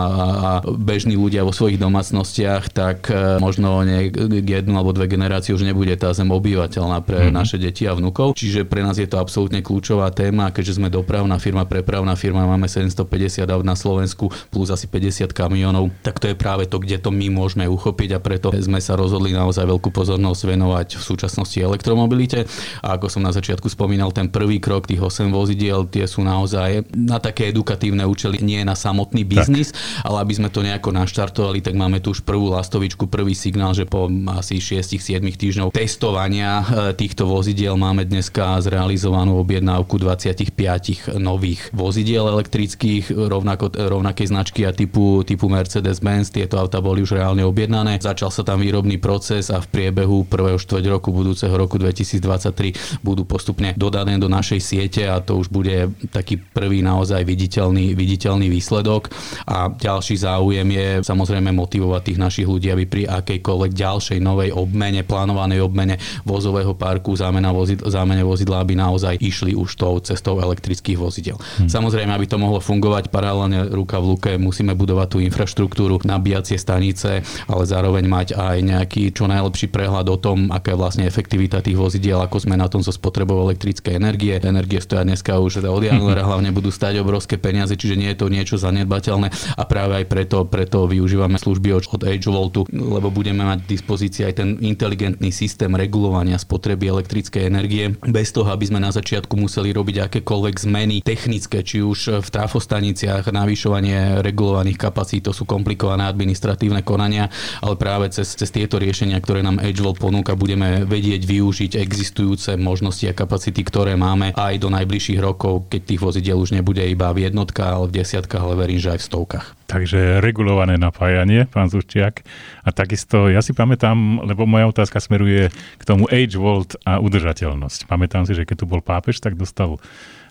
bežní 0.61 1.17
ľudia 1.17 1.41
vo 1.41 1.49
svojich 1.49 1.81
domácnostiach, 1.81 2.69
tak 2.69 3.09
e, 3.09 3.41
možno 3.41 3.81
nie, 3.81 4.13
jednu 4.45 4.77
alebo 4.77 4.93
dve 4.93 5.09
generácie 5.09 5.57
už 5.57 5.65
nebude 5.65 5.97
tá 5.97 6.13
zem 6.13 6.29
obyvateľná 6.29 7.01
pre 7.01 7.25
mm-hmm. 7.25 7.33
naše 7.33 7.57
deti 7.57 7.89
a 7.89 7.94
vnúkov. 7.97 8.35
Čiže 8.35 8.67
pre 8.67 8.83
nás 8.83 8.99
je 8.99 9.07
to 9.07 9.17
absolútne 9.17 9.63
kľúčová 9.63 10.11
téma, 10.11 10.51
keďže 10.51 10.77
sme 10.77 10.91
dopravná 10.91 11.39
firma, 11.39 11.63
prepravná 11.63 12.13
firma, 12.19 12.45
máme 12.45 12.67
750 12.67 13.47
aut 13.47 13.65
na 13.65 13.73
Slovensku 13.73 14.29
plus 14.51 14.69
asi 14.69 14.85
50 14.87 15.31
kamionov, 15.31 15.91
tak 16.03 16.19
to 16.19 16.29
je 16.31 16.35
práve 16.35 16.67
to, 16.67 16.77
kde 16.79 16.99
to 17.01 17.09
my 17.09 17.31
môžeme 17.31 17.65
uchopiť 17.65 18.09
a 18.15 18.19
preto 18.19 18.51
sme 18.55 18.79
sa 18.79 18.93
rozhodli 18.99 19.31
naozaj 19.31 19.65
veľkú 19.65 19.89
pozornosť 19.91 20.41
venovať 20.45 20.87
v 20.99 21.03
súčasnosti 21.03 21.57
elektromobilite. 21.57 22.45
A 22.83 22.99
ako 22.99 23.07
som 23.11 23.21
na 23.23 23.31
začiatku 23.31 23.67
spomínal, 23.71 24.11
ten 24.11 24.27
prvý 24.29 24.59
krok 24.59 24.87
tých 24.87 25.01
8 25.01 25.31
vozidiel, 25.31 25.87
tie 25.89 26.05
sú 26.05 26.21
naozaj 26.23 26.91
na 26.93 27.17
také 27.17 27.49
edukatívne 27.51 28.03
účely, 28.05 28.39
nie 28.43 28.61
na 28.63 28.77
samotný 28.77 29.23
biznis, 29.23 29.71
tak. 29.71 30.11
ale 30.11 30.25
aby 30.25 30.33
sme 30.35 30.49
to 30.51 30.63
nejako 30.65 30.91
naštartovali, 30.95 31.63
tak 31.63 31.75
máme 31.77 31.99
tu 31.99 32.11
už 32.11 32.23
prvú 32.23 32.51
lastovičku, 32.53 33.07
prvý 33.07 33.33
signál, 33.37 33.71
že 33.71 33.87
po 33.87 34.07
asi 34.35 34.59
6-7 34.59 35.21
týždňov 35.21 35.67
testovania 35.73 36.61
e, 36.61 36.63
týchto 36.97 37.27
vozidiel 37.29 37.77
máme 37.85 38.01
dneska 38.01 38.57
zrealizovanú 38.65 39.37
objednávku 39.45 40.01
25 40.01 41.21
nových 41.21 41.69
vozidiel 41.69 42.25
elektrických 42.25 43.13
rovnako, 43.13 43.77
rovnakej 43.77 44.33
značky 44.33 44.65
a 44.65 44.73
typu, 44.73 45.21
typu 45.21 45.45
Mercedes-Benz. 45.45 46.33
Tieto 46.33 46.57
auta 46.57 46.81
boli 46.81 47.05
už 47.05 47.13
reálne 47.13 47.45
objednané. 47.45 48.01
Začal 48.01 48.33
sa 48.33 48.41
tam 48.41 48.65
výrobný 48.65 48.97
proces 48.97 49.53
a 49.53 49.61
v 49.61 49.69
priebehu 49.69 50.25
prvého 50.25 50.57
štvrť 50.57 50.85
roku 50.89 51.13
budúceho 51.13 51.53
roku 51.53 51.77
2023 51.77 53.05
budú 53.05 53.21
postupne 53.21 53.77
dodané 53.77 54.17
do 54.17 54.25
našej 54.25 54.59
siete 54.65 55.05
a 55.05 55.21
to 55.21 55.37
už 55.37 55.53
bude 55.53 55.93
taký 56.09 56.41
prvý 56.41 56.81
naozaj 56.81 57.21
viditeľný, 57.21 57.93
viditeľný 57.93 58.49
výsledok. 58.49 59.13
A 59.45 59.69
ďalší 59.69 60.17
záujem 60.25 60.65
je 60.73 60.87
samozrejme 61.05 61.53
motivovať 61.53 62.01
tých 62.01 62.17
našich 62.17 62.47
ľudí, 62.49 62.73
aby 62.73 62.89
pri 62.89 63.03
akejkoľvek 63.05 63.71
ďalšej 63.77 64.19
novej 64.25 64.49
obmene, 64.57 65.05
plánovanej 65.05 65.61
obmene 65.61 66.01
vozového 66.25 66.73
parku, 66.73 67.13
zámena 67.13 67.53
vozid, 67.75 67.91
zámene 67.91 68.23
vozidla, 68.23 68.63
aby 68.63 68.73
naozaj 68.75 69.19
išli 69.19 69.51
už 69.55 69.75
tou 69.75 69.99
cestou 69.99 70.39
elektrických 70.39 70.95
vozidel. 70.95 71.37
Hmm. 71.59 71.67
Samozrejme, 71.67 72.11
aby 72.15 72.25
to 72.27 72.39
mohlo 72.39 72.63
fungovať 72.63 73.11
paralelne 73.11 73.67
ruka 73.71 73.99
v 73.99 74.15
luke, 74.15 74.31
musíme 74.39 74.75
budovať 74.75 75.07
tú 75.11 75.17
infraštruktúru, 75.19 75.99
nabíjacie 76.03 76.59
stanice, 76.59 77.23
ale 77.47 77.63
zároveň 77.63 78.03
mať 78.07 78.27
aj 78.35 78.57
nejaký 78.61 79.11
čo 79.11 79.27
najlepší 79.27 79.71
prehľad 79.71 80.07
o 80.11 80.17
tom, 80.19 80.51
aká 80.51 80.75
je 80.75 80.79
vlastne 80.79 81.03
efektivita 81.07 81.63
tých 81.63 81.79
vozidiel, 81.79 82.19
ako 82.21 82.47
sme 82.47 82.55
na 82.59 82.67
tom 82.67 82.83
so 82.83 82.91
spotrebou 82.91 83.39
elektrickej 83.47 83.97
energie. 83.97 84.37
Energie 84.37 84.79
stoja 84.83 85.07
dneska 85.07 85.39
už 85.39 85.65
od 85.65 85.83
januára 85.83 86.23
hlavne 86.29 86.51
budú 86.51 86.69
stať 86.69 87.01
obrovské 87.01 87.39
peniaze, 87.39 87.73
čiže 87.73 87.97
nie 87.97 88.11
je 88.13 88.19
to 88.19 88.27
niečo 88.29 88.55
zanedbateľné 88.59 89.57
a 89.57 89.63
práve 89.65 90.03
aj 90.03 90.05
preto, 90.05 90.45
preto 90.45 90.85
využívame 90.85 91.39
služby 91.39 91.73
od 91.73 91.83
Voltu, 92.25 92.67
lebo 92.69 93.09
budeme 93.09 93.47
mať 93.47 93.65
v 93.65 93.71
dispozícii 93.79 94.27
aj 94.27 94.33
ten 94.35 94.49
inteligentný 94.59 95.31
systém 95.31 95.71
regulovania 95.71 96.35
spotreby 96.35 96.91
elektrickej 96.91 97.47
energie 97.47 97.64
energie 97.65 97.97
bez 98.05 98.29
toho, 98.29 98.45
aby 98.53 98.69
sme 98.69 98.77
na 98.77 98.93
začiatku 98.93 99.33
museli 99.33 99.73
robiť 99.73 100.05
akékoľvek 100.05 100.55
zmeny 100.69 101.01
technické, 101.01 101.65
či 101.65 101.81
už 101.81 102.21
v 102.21 102.27
trafostaniciach, 102.29 103.33
navyšovanie 103.33 104.21
regulovaných 104.21 104.77
kapacít, 104.77 105.25
to 105.25 105.33
sú 105.33 105.49
komplikované 105.49 106.05
administratívne 106.05 106.85
konania, 106.85 107.33
ale 107.65 107.73
práve 107.73 108.13
cez, 108.13 108.37
cez 108.37 108.53
tieto 108.53 108.77
riešenia, 108.77 109.17
ktoré 109.17 109.41
nám 109.41 109.57
Edgewell 109.57 109.97
ponúka, 109.97 110.37
budeme 110.37 110.85
vedieť 110.85 111.25
využiť 111.25 111.71
existujúce 111.81 112.53
možnosti 112.53 113.09
a 113.09 113.17
kapacity, 113.17 113.65
ktoré 113.65 113.97
máme 113.97 114.37
aj 114.37 114.61
do 114.61 114.69
najbližších 114.69 115.17
rokov, 115.17 115.65
keď 115.73 115.81
tých 115.89 116.03
vozidiel 116.05 116.37
už 116.37 116.53
nebude 116.53 116.85
iba 116.85 117.09
v 117.09 117.25
jednotkách, 117.25 117.71
ale 117.81 117.89
v 117.89 117.95
desiatkách, 118.05 118.43
ale 118.45 118.61
verím, 118.61 118.77
že 118.77 118.93
aj 118.93 118.99
v 119.01 119.07
stovkách. 119.09 119.47
Takže 119.65 120.21
regulované 120.21 120.77
napájanie, 120.77 121.49
pán 121.49 121.69
Zuščiak. 121.69 122.21
A 122.65 122.69
takisto, 122.69 123.27
ja 123.29 123.41
si 123.41 123.51
pamätám, 123.51 124.21
lebo 124.23 124.45
moja 124.45 124.69
otázka 124.69 125.01
smeruje 125.01 125.49
k 125.51 125.83
tomu 125.83 126.05
age 126.09 126.37
volt 126.37 126.77
a 126.85 127.01
udržateľnosť. 127.01 127.89
Pamätám 127.89 128.29
si, 128.29 128.37
že 128.37 128.45
keď 128.45 128.63
tu 128.63 128.65
bol 128.69 128.81
pápež, 128.85 129.17
tak 129.19 129.37
dostal 129.37 129.81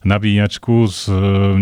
nabíjačku 0.05 0.87
z 0.87 1.09
e, 1.09 1.15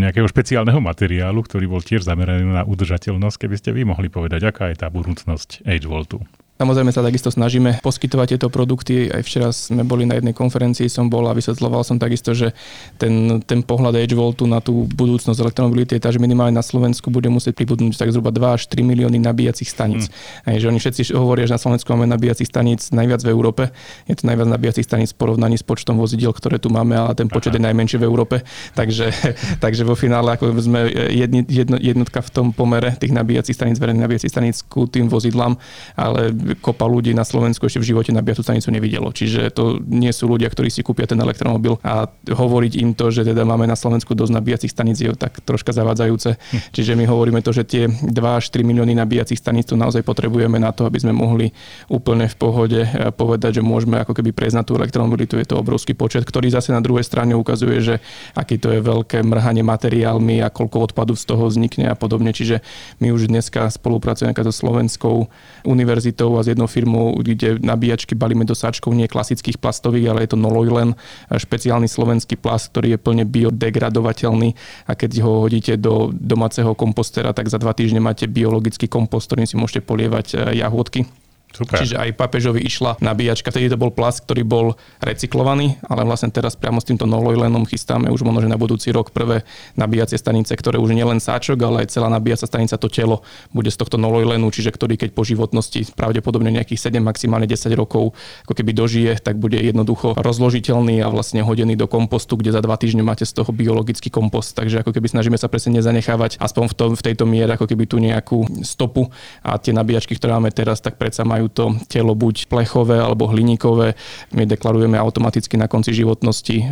nejakého 0.02 0.26
špeciálneho 0.26 0.82
materiálu, 0.82 1.46
ktorý 1.46 1.70
bol 1.70 1.80
tiež 1.80 2.02
zameraný 2.02 2.44
na 2.50 2.62
udržateľnosť. 2.66 3.36
Keby 3.38 3.56
ste 3.56 3.70
vy 3.70 3.86
mohli 3.86 4.10
povedať, 4.10 4.50
aká 4.50 4.68
je 4.74 4.76
tá 4.82 4.90
budúcnosť 4.90 5.62
age 5.64 5.86
voltu? 5.86 6.20
Samozrejme 6.60 6.92
sa 6.94 7.02
takisto 7.02 7.32
snažíme 7.32 7.80
poskytovať 7.82 8.36
tieto 8.36 8.46
produkty. 8.52 9.08
Aj 9.08 9.24
včera 9.24 9.50
sme 9.50 9.82
boli 9.82 10.04
na 10.06 10.20
jednej 10.20 10.36
konferencii, 10.36 10.86
som 10.86 11.08
bol 11.08 11.24
a 11.26 11.34
vysvetloval 11.34 11.82
som 11.82 11.96
takisto, 11.98 12.36
že 12.36 12.52
ten, 13.00 13.40
ten 13.42 13.64
pohľad 13.64 13.98
Edge 13.98 14.14
Voltu 14.14 14.44
na 14.44 14.60
tú 14.62 14.86
budúcnosť 14.86 15.42
elektromobility 15.42 15.98
je 15.98 16.02
tá, 16.04 16.12
že 16.12 16.22
minimálne 16.22 16.54
na 16.54 16.62
Slovensku 16.62 17.10
bude 17.10 17.26
musieť 17.32 17.58
pribudnúť 17.58 17.98
tak 17.98 18.14
zhruba 18.14 18.30
2 18.30 18.62
až 18.62 18.62
3 18.70 18.84
milióny 18.84 19.18
nabíjacích 19.18 19.66
staníc. 19.66 20.06
Mm. 20.06 20.48
Aj, 20.52 20.56
že 20.60 20.66
oni 20.68 20.78
všetci 20.78 21.02
hovoria, 21.16 21.48
že 21.48 21.56
na 21.56 21.62
Slovensku 21.62 21.88
máme 21.90 22.06
nabíjacích 22.06 22.46
staníc 22.46 22.94
najviac 22.94 23.24
v 23.24 23.32
Európe. 23.32 23.62
Je 24.06 24.14
to 24.14 24.28
najviac 24.28 24.46
nabíjacích 24.46 24.86
staníc 24.86 25.10
v 25.16 25.18
porovnaní 25.18 25.56
s 25.58 25.66
počtom 25.66 25.98
vozidiel, 25.98 26.30
ktoré 26.30 26.60
tu 26.62 26.68
máme, 26.68 26.94
ale 26.94 27.16
ten 27.18 27.26
počet 27.32 27.56
Aha. 27.56 27.58
je 27.58 27.66
najmenší 27.72 27.96
v 27.98 28.06
Európe. 28.06 28.44
Takže, 28.76 29.10
takže 29.64 29.82
vo 29.82 29.98
finále 29.98 30.36
ako 30.36 30.52
sme 30.62 30.86
jedni, 31.10 31.42
jedno, 31.48 31.80
jednotka 31.80 32.22
v 32.22 32.30
tom 32.30 32.46
pomere 32.54 32.94
tých 32.94 33.10
nabíjacích 33.10 33.56
staníc, 33.56 33.82
verejných 33.82 34.04
nabíjacích 34.04 34.30
staníc 34.30 34.62
ku 34.62 34.86
tým 34.86 35.10
vozidlám, 35.10 35.58
ale 35.98 36.30
kopa 36.60 36.86
ľudí 36.86 37.14
na 37.16 37.24
Slovensku 37.24 37.66
ešte 37.66 37.80
v 37.80 37.94
živote 37.94 38.10
nabíjacú 38.10 38.42
stanicu 38.44 38.68
nevidelo. 38.74 39.08
Čiže 39.10 39.52
to 39.54 39.78
nie 39.82 40.10
sú 40.10 40.28
ľudia, 40.28 40.50
ktorí 40.50 40.68
si 40.68 40.84
kúpia 40.84 41.08
ten 41.08 41.18
elektromobil 41.18 41.78
a 41.82 42.06
hovoriť 42.10 42.72
im 42.82 42.92
to, 42.92 43.10
že 43.10 43.26
teda 43.26 43.42
máme 43.46 43.66
na 43.66 43.78
Slovensku 43.78 44.12
dosť 44.12 44.32
nabíjacích 44.36 44.72
staníc 44.72 44.98
je 45.00 45.10
tak 45.16 45.40
troška 45.42 45.72
zavádzajúce. 45.72 46.36
Hm. 46.36 46.58
Čiže 46.72 46.92
my 46.98 47.04
hovoríme 47.08 47.40
to, 47.40 47.50
že 47.50 47.66
tie 47.66 47.84
2 47.88 48.12
až 48.12 48.44
3 48.52 48.62
milióny 48.62 48.94
nabíjacích 48.96 49.38
staníc 49.38 49.70
tu 49.70 49.78
naozaj 49.78 50.04
potrebujeme 50.04 50.60
na 50.60 50.70
to, 50.70 50.84
aby 50.86 50.98
sme 51.00 51.16
mohli 51.16 51.50
úplne 51.88 52.28
v 52.28 52.36
pohode 52.36 52.80
eh, 52.82 53.10
povedať, 53.14 53.60
že 53.60 53.62
môžeme 53.64 53.98
ako 54.02 54.18
keby 54.18 54.30
prejsť 54.34 54.56
na 54.58 54.64
tú 54.66 54.76
elektromobilitu. 54.76 55.40
Je 55.40 55.48
to 55.48 55.58
obrovský 55.58 55.96
počet, 55.96 56.26
ktorý 56.26 56.52
zase 56.52 56.74
na 56.74 56.84
druhej 56.84 57.06
strane 57.06 57.32
ukazuje, 57.32 57.78
že 57.80 57.94
aký 58.36 58.58
to 58.58 58.70
je 58.74 58.80
veľké 58.84 59.22
mrhanie 59.22 59.64
materiálmi 59.64 60.44
a 60.44 60.52
koľko 60.52 60.92
odpadu 60.92 61.14
z 61.16 61.24
toho 61.24 61.48
vznikne 61.48 61.88
a 61.88 61.96
podobne. 61.96 62.34
Čiže 62.34 62.60
my 62.98 63.14
už 63.14 63.30
dneska 63.30 63.68
spolupracujeme 63.70 64.34
so 64.42 64.50
Slovenskou 64.50 65.30
univerzitou 65.62 66.31
a 66.36 66.44
s 66.44 66.50
jednou 66.52 66.66
firmou, 66.66 67.16
kde 67.18 67.58
nabíjačky 67.58 68.14
balíme 68.14 68.44
do 68.44 68.54
sáčkov 68.54 68.92
nie 68.92 69.08
klasických 69.08 69.58
plastových, 69.58 70.12
ale 70.12 70.18
je 70.24 70.30
to 70.34 70.38
nolojlen, 70.38 70.94
špeciálny 71.30 71.88
slovenský 71.88 72.36
plast, 72.36 72.72
ktorý 72.72 72.96
je 72.96 73.02
plne 73.02 73.24
biodegradovateľný. 73.28 74.54
A 74.88 74.92
keď 74.92 75.24
ho 75.24 75.46
hodíte 75.46 75.78
do 75.78 76.10
domáceho 76.12 76.74
kompostera, 76.74 77.32
tak 77.32 77.48
za 77.48 77.56
dva 77.56 77.72
týždne 77.72 78.02
máte 78.02 78.28
biologický 78.28 78.88
kompost, 78.88 79.30
ktorým 79.30 79.48
si 79.48 79.56
môžete 79.56 79.84
polievať 79.84 80.26
eh, 80.34 80.38
jahôdky 80.60 81.21
Super. 81.52 81.84
Čiže 81.84 82.00
aj 82.00 82.16
papežovi 82.16 82.64
išla 82.64 82.96
nabíjačka. 83.04 83.52
Vtedy 83.52 83.68
to 83.68 83.76
bol 83.76 83.92
plast, 83.92 84.24
ktorý 84.24 84.42
bol 84.42 84.66
recyklovaný, 85.04 85.76
ale 85.84 86.08
vlastne 86.08 86.32
teraz 86.32 86.56
priamo 86.56 86.80
s 86.80 86.88
týmto 86.88 87.04
nolojlenom 87.04 87.68
chystáme 87.68 88.08
už 88.08 88.24
možno, 88.24 88.48
na 88.48 88.56
budúci 88.56 88.88
rok 88.88 89.12
prvé 89.12 89.44
nabíjacie 89.76 90.16
stanice, 90.16 90.56
ktoré 90.56 90.80
už 90.80 90.96
nie 90.96 91.04
len 91.04 91.20
sáčok, 91.20 91.60
ale 91.60 91.84
aj 91.84 91.92
celá 91.92 92.08
nabíjacia 92.08 92.48
stanica, 92.48 92.80
to 92.80 92.88
telo 92.88 93.20
bude 93.52 93.68
z 93.68 93.76
tohto 93.76 94.00
nolojlenu, 94.00 94.48
čiže 94.48 94.72
ktorý 94.72 94.96
keď 94.96 95.10
po 95.12 95.22
životnosti 95.22 95.92
pravdepodobne 95.92 96.52
nejakých 96.52 96.88
7, 96.88 97.04
maximálne 97.04 97.44
10 97.46 97.68
rokov 97.76 98.16
ako 98.48 98.52
keby 98.56 98.72
dožije, 98.74 99.12
tak 99.20 99.36
bude 99.38 99.60
jednoducho 99.60 100.16
rozložiteľný 100.18 101.04
a 101.04 101.08
vlastne 101.12 101.44
hodený 101.44 101.76
do 101.78 101.86
kompostu, 101.86 102.40
kde 102.40 102.56
za 102.56 102.60
dva 102.64 102.80
týždne 102.80 103.04
máte 103.04 103.28
z 103.28 103.32
toho 103.36 103.52
biologický 103.52 104.08
kompost. 104.08 104.56
Takže 104.56 104.82
ako 104.82 104.90
keby 104.96 105.06
snažíme 105.12 105.36
sa 105.38 105.46
presne 105.46 105.78
nezanechávať 105.78 106.40
aspoň 106.40 106.64
v, 106.72 106.74
tom, 106.74 106.90
v 106.96 107.02
tejto 107.02 107.24
miere 107.28 107.54
ako 107.54 107.70
keby 107.70 107.84
tu 107.86 107.96
nejakú 108.02 108.64
stopu 108.66 109.12
a 109.44 109.56
tie 109.60 109.70
nabíjačky, 109.70 110.18
ktoré 110.18 110.34
máme 110.34 110.50
teraz, 110.50 110.82
tak 110.82 110.98
predsa 110.98 111.22
majú 111.22 111.41
majú 111.42 111.50
to 111.50 111.74
telo 111.90 112.14
buď 112.14 112.46
plechové 112.46 113.02
alebo 113.02 113.26
hliníkové. 113.26 113.98
My 114.30 114.46
deklarujeme 114.46 114.94
automaticky 114.94 115.58
na 115.58 115.66
konci 115.66 115.90
životnosti 115.90 116.56
e, 116.62 116.64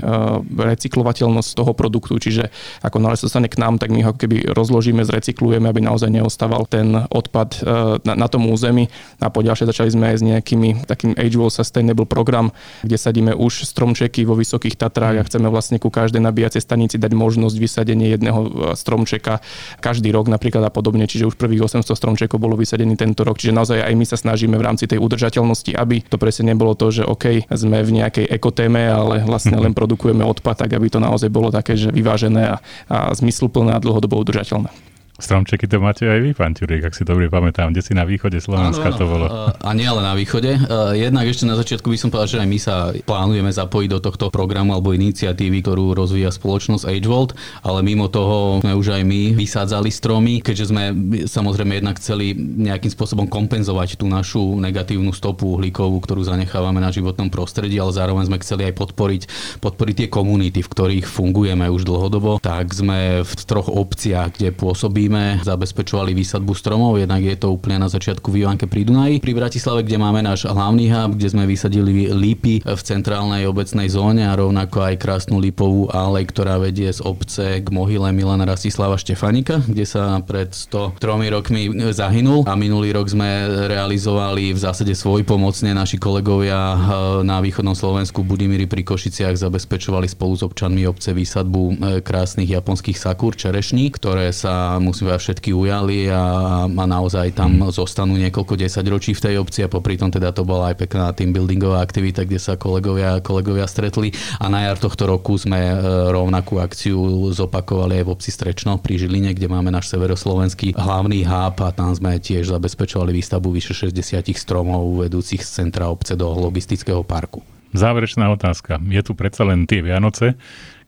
recyklovateľnosť 0.46 1.50
toho 1.58 1.74
produktu, 1.74 2.22
čiže 2.22 2.54
ako 2.86 3.02
nále 3.02 3.18
sa 3.18 3.26
stane 3.26 3.50
k 3.50 3.58
nám, 3.58 3.82
tak 3.82 3.90
my 3.90 4.06
ho 4.06 4.14
keby 4.14 4.54
rozložíme, 4.54 5.02
zrecyklujeme, 5.02 5.66
aby 5.66 5.82
naozaj 5.82 6.06
neostával 6.06 6.70
ten 6.70 6.94
odpad 7.10 7.50
e, 7.58 7.60
na, 8.06 8.14
na 8.14 8.28
tom 8.30 8.46
území. 8.46 8.86
A 9.18 9.26
po 9.26 9.42
ďalšie 9.42 9.66
začali 9.66 9.90
sme 9.90 10.14
aj 10.14 10.16
s 10.22 10.22
nejakými 10.22 10.86
takým 10.86 11.18
Age 11.18 11.42
Sustainable 11.50 12.06
program, 12.06 12.54
kde 12.86 12.94
sadíme 12.94 13.34
už 13.34 13.66
stromčeky 13.66 14.22
vo 14.22 14.38
Vysokých 14.38 14.78
Tatrách 14.78 15.18
a 15.18 15.26
chceme 15.26 15.50
vlastne 15.50 15.82
ku 15.82 15.90
každej 15.90 16.22
nabíjacej 16.22 16.62
stanici 16.62 16.94
dať 16.94 17.10
možnosť 17.10 17.56
vysadenie 17.58 18.14
jedného 18.14 18.40
e, 18.46 18.48
stromčeka 18.78 19.42
každý 19.82 20.14
rok 20.14 20.30
napríklad 20.30 20.62
a 20.62 20.70
podobne. 20.70 21.10
Čiže 21.10 21.26
už 21.26 21.34
prvých 21.34 21.66
800 21.66 21.90
stromčekov 21.90 22.38
bolo 22.38 22.54
vysadený 22.54 22.94
tento 22.94 23.26
rok. 23.26 23.40
Čiže 23.40 23.56
naozaj 23.56 23.80
aj 23.80 23.94
my 23.96 24.04
sa 24.04 24.20
snažíme 24.20 24.59
v 24.60 24.66
rámci 24.68 24.84
tej 24.84 25.00
udržateľnosti, 25.00 25.72
aby 25.72 26.04
to 26.04 26.20
presne 26.20 26.52
nebolo 26.52 26.76
to, 26.76 26.92
že 26.92 27.08
OK, 27.08 27.48
sme 27.48 27.80
v 27.80 28.04
nejakej 28.04 28.28
ekotéme, 28.28 28.84
ale 28.84 29.24
vlastne 29.24 29.56
len 29.56 29.72
produkujeme 29.72 30.20
odpad, 30.20 30.68
tak 30.68 30.76
aby 30.76 30.92
to 30.92 31.00
naozaj 31.00 31.32
bolo 31.32 31.48
také, 31.48 31.80
že 31.80 31.88
vyvážené 31.88 32.52
a, 32.52 32.56
a 32.92 33.08
zmysluplné 33.16 33.72
a 33.72 33.80
dlhodobo 33.80 34.20
udržateľné. 34.20 34.89
Stromčeky 35.20 35.68
to 35.68 35.78
máte 35.78 36.08
aj 36.08 36.18
vy, 36.24 36.30
pán 36.32 36.56
Ťurík, 36.56 36.88
ak 36.88 36.96
si 36.96 37.04
dobre 37.04 37.28
pamätám, 37.28 37.70
kde 37.70 37.84
si 37.84 37.92
na 37.92 38.08
východe 38.08 38.40
Slovenska 38.40 38.90
ano, 38.90 38.96
ano. 38.96 39.00
to 39.00 39.04
bolo. 39.06 39.26
A 39.60 39.70
nie 39.76 39.86
len 39.86 40.04
na 40.04 40.16
východe. 40.16 40.56
Jednak 40.96 41.24
ešte 41.28 41.44
na 41.44 41.54
začiatku 41.60 41.92
by 41.92 41.98
som 42.00 42.08
povedal, 42.08 42.28
že 42.28 42.40
aj 42.40 42.48
my 42.48 42.58
sa 42.58 42.90
plánujeme 43.04 43.52
zapojiť 43.52 43.88
do 43.92 44.00
tohto 44.00 44.26
programu 44.32 44.72
alebo 44.72 44.96
iniciatívy, 44.96 45.60
ktorú 45.60 45.92
rozvíja 45.92 46.32
spoločnosť 46.32 46.88
AgeVolt, 46.88 47.36
ale 47.60 47.84
mimo 47.84 48.08
toho 48.08 48.64
sme 48.64 48.72
už 48.72 48.96
aj 48.96 49.02
my 49.04 49.36
vysádzali 49.36 49.92
stromy, 49.92 50.40
keďže 50.40 50.72
sme 50.72 50.82
samozrejme 51.28 51.84
jednak 51.84 52.00
chceli 52.00 52.32
nejakým 52.40 52.88
spôsobom 52.88 53.28
kompenzovať 53.28 54.00
tú 54.00 54.08
našu 54.08 54.56
negatívnu 54.56 55.12
stopu 55.12 55.60
uhlíkovú, 55.60 56.00
ktorú 56.00 56.24
zanechávame 56.24 56.80
na 56.80 56.88
životnom 56.88 57.28
prostredí, 57.28 57.76
ale 57.76 57.92
zároveň 57.92 58.32
sme 58.32 58.40
chceli 58.40 58.72
aj 58.72 58.74
podporiť, 58.78 59.22
podporiť 59.60 59.94
tie 60.06 60.08
komunity, 60.08 60.64
v 60.64 60.72
ktorých 60.72 61.04
fungujeme 61.04 61.68
už 61.68 61.84
dlhodobo. 61.84 62.40
Tak 62.40 62.72
sme 62.72 63.20
v 63.20 63.32
troch 63.44 63.68
obciach, 63.68 64.38
kde 64.38 64.54
pôsobíme 64.54 65.09
sme 65.10 65.42
zabezpečovali 65.42 66.14
výsadbu 66.14 66.54
stromov, 66.54 66.94
jednak 66.94 67.18
je 67.26 67.34
to 67.34 67.50
úplne 67.50 67.82
na 67.82 67.90
začiatku 67.90 68.30
v 68.30 68.46
Ivánke 68.46 68.70
pri 68.70 68.86
Dunaji. 68.86 69.18
Pri 69.18 69.34
Bratislave, 69.34 69.82
kde 69.82 69.98
máme 69.98 70.22
náš 70.22 70.46
hlavný 70.46 70.86
hub, 70.86 71.18
kde 71.18 71.34
sme 71.34 71.50
vysadili 71.50 72.14
lípy 72.14 72.62
v 72.62 72.80
centrálnej 72.86 73.42
obecnej 73.50 73.90
zóne 73.90 74.30
a 74.30 74.38
rovnako 74.38 74.86
aj 74.86 75.02
krásnu 75.02 75.42
lípovú 75.42 75.90
alej, 75.90 76.30
ktorá 76.30 76.62
vedie 76.62 76.86
z 76.94 77.02
obce 77.02 77.58
k 77.58 77.66
mohyle 77.74 78.14
Milana 78.14 78.46
Rastislava 78.46 78.94
Štefanika, 78.94 79.58
kde 79.66 79.82
sa 79.82 80.22
pred 80.22 80.54
103 80.54 81.02
rokmi 81.34 81.90
zahynul 81.90 82.46
a 82.46 82.54
minulý 82.54 82.94
rok 82.94 83.10
sme 83.10 83.66
realizovali 83.66 84.54
v 84.54 84.62
zásade 84.62 84.94
svoj 84.94 85.26
pomocne 85.26 85.74
naši 85.74 85.98
kolegovia 85.98 86.54
eh, 86.54 86.78
na 87.26 87.42
východnom 87.42 87.74
Slovensku 87.74 88.22
Budimíri 88.22 88.70
pri 88.70 88.86
Košiciach 88.86 89.34
zabezpečovali 89.34 90.06
spolu 90.06 90.38
s 90.38 90.46
občanmi 90.46 90.86
obce 90.86 91.10
výsadbu 91.10 91.62
eh, 91.66 91.74
krásnych 91.98 92.46
japonských 92.46 92.94
sakúr 92.94 93.34
čerešní, 93.34 93.90
ktoré 93.90 94.30
sa 94.30 94.78
musí 94.78 94.99
sme 95.00 95.16
všetky 95.16 95.56
ujali 95.56 96.12
a, 96.12 96.64
a 96.68 96.84
naozaj 96.84 97.32
tam 97.32 97.56
mm. 97.56 97.72
zostanú 97.72 98.20
niekoľko 98.20 98.60
desaťročí 98.60 99.16
v 99.16 99.24
tej 99.24 99.34
obci 99.40 99.64
a 99.64 99.72
popri 99.72 99.96
tom 99.96 100.12
teda 100.12 100.30
to 100.36 100.44
bola 100.44 100.72
aj 100.72 100.76
pekná 100.84 101.10
team 101.16 101.32
buildingová 101.32 101.80
aktivita, 101.80 102.28
kde 102.28 102.36
sa 102.36 102.60
kolegovia, 102.60 103.24
kolegovia 103.24 103.64
stretli 103.64 104.12
a 104.36 104.52
na 104.52 104.68
jar 104.68 104.76
tohto 104.76 105.08
roku 105.08 105.40
sme 105.40 105.58
e, 105.58 105.74
rovnakú 106.12 106.60
akciu 106.60 107.30
zopakovali 107.32 108.00
aj 108.00 108.04
v 108.04 108.12
obci 108.12 108.30
Strečno 108.30 108.76
pri 108.78 109.00
Žiline, 109.00 109.32
kde 109.32 109.48
máme 109.48 109.72
náš 109.72 109.88
severoslovenský 109.92 110.76
hlavný 110.76 111.24
hub 111.24 111.56
a 111.64 111.70
tam 111.72 111.96
sme 111.96 112.20
tiež 112.20 112.52
zabezpečovali 112.52 113.16
výstavbu 113.16 113.48
vyše 113.48 113.72
60 113.72 114.32
stromov 114.36 114.84
vedúcich 115.00 115.40
z 115.40 115.64
centra 115.64 115.88
obce 115.88 116.16
do 116.16 116.28
logistického 116.28 117.00
parku. 117.06 117.59
Záverečná 117.70 118.26
otázka. 118.34 118.82
Je 118.82 119.02
tu 119.02 119.14
predsa 119.14 119.46
len 119.46 119.66
tie 119.66 119.78
Vianoce, 119.78 120.34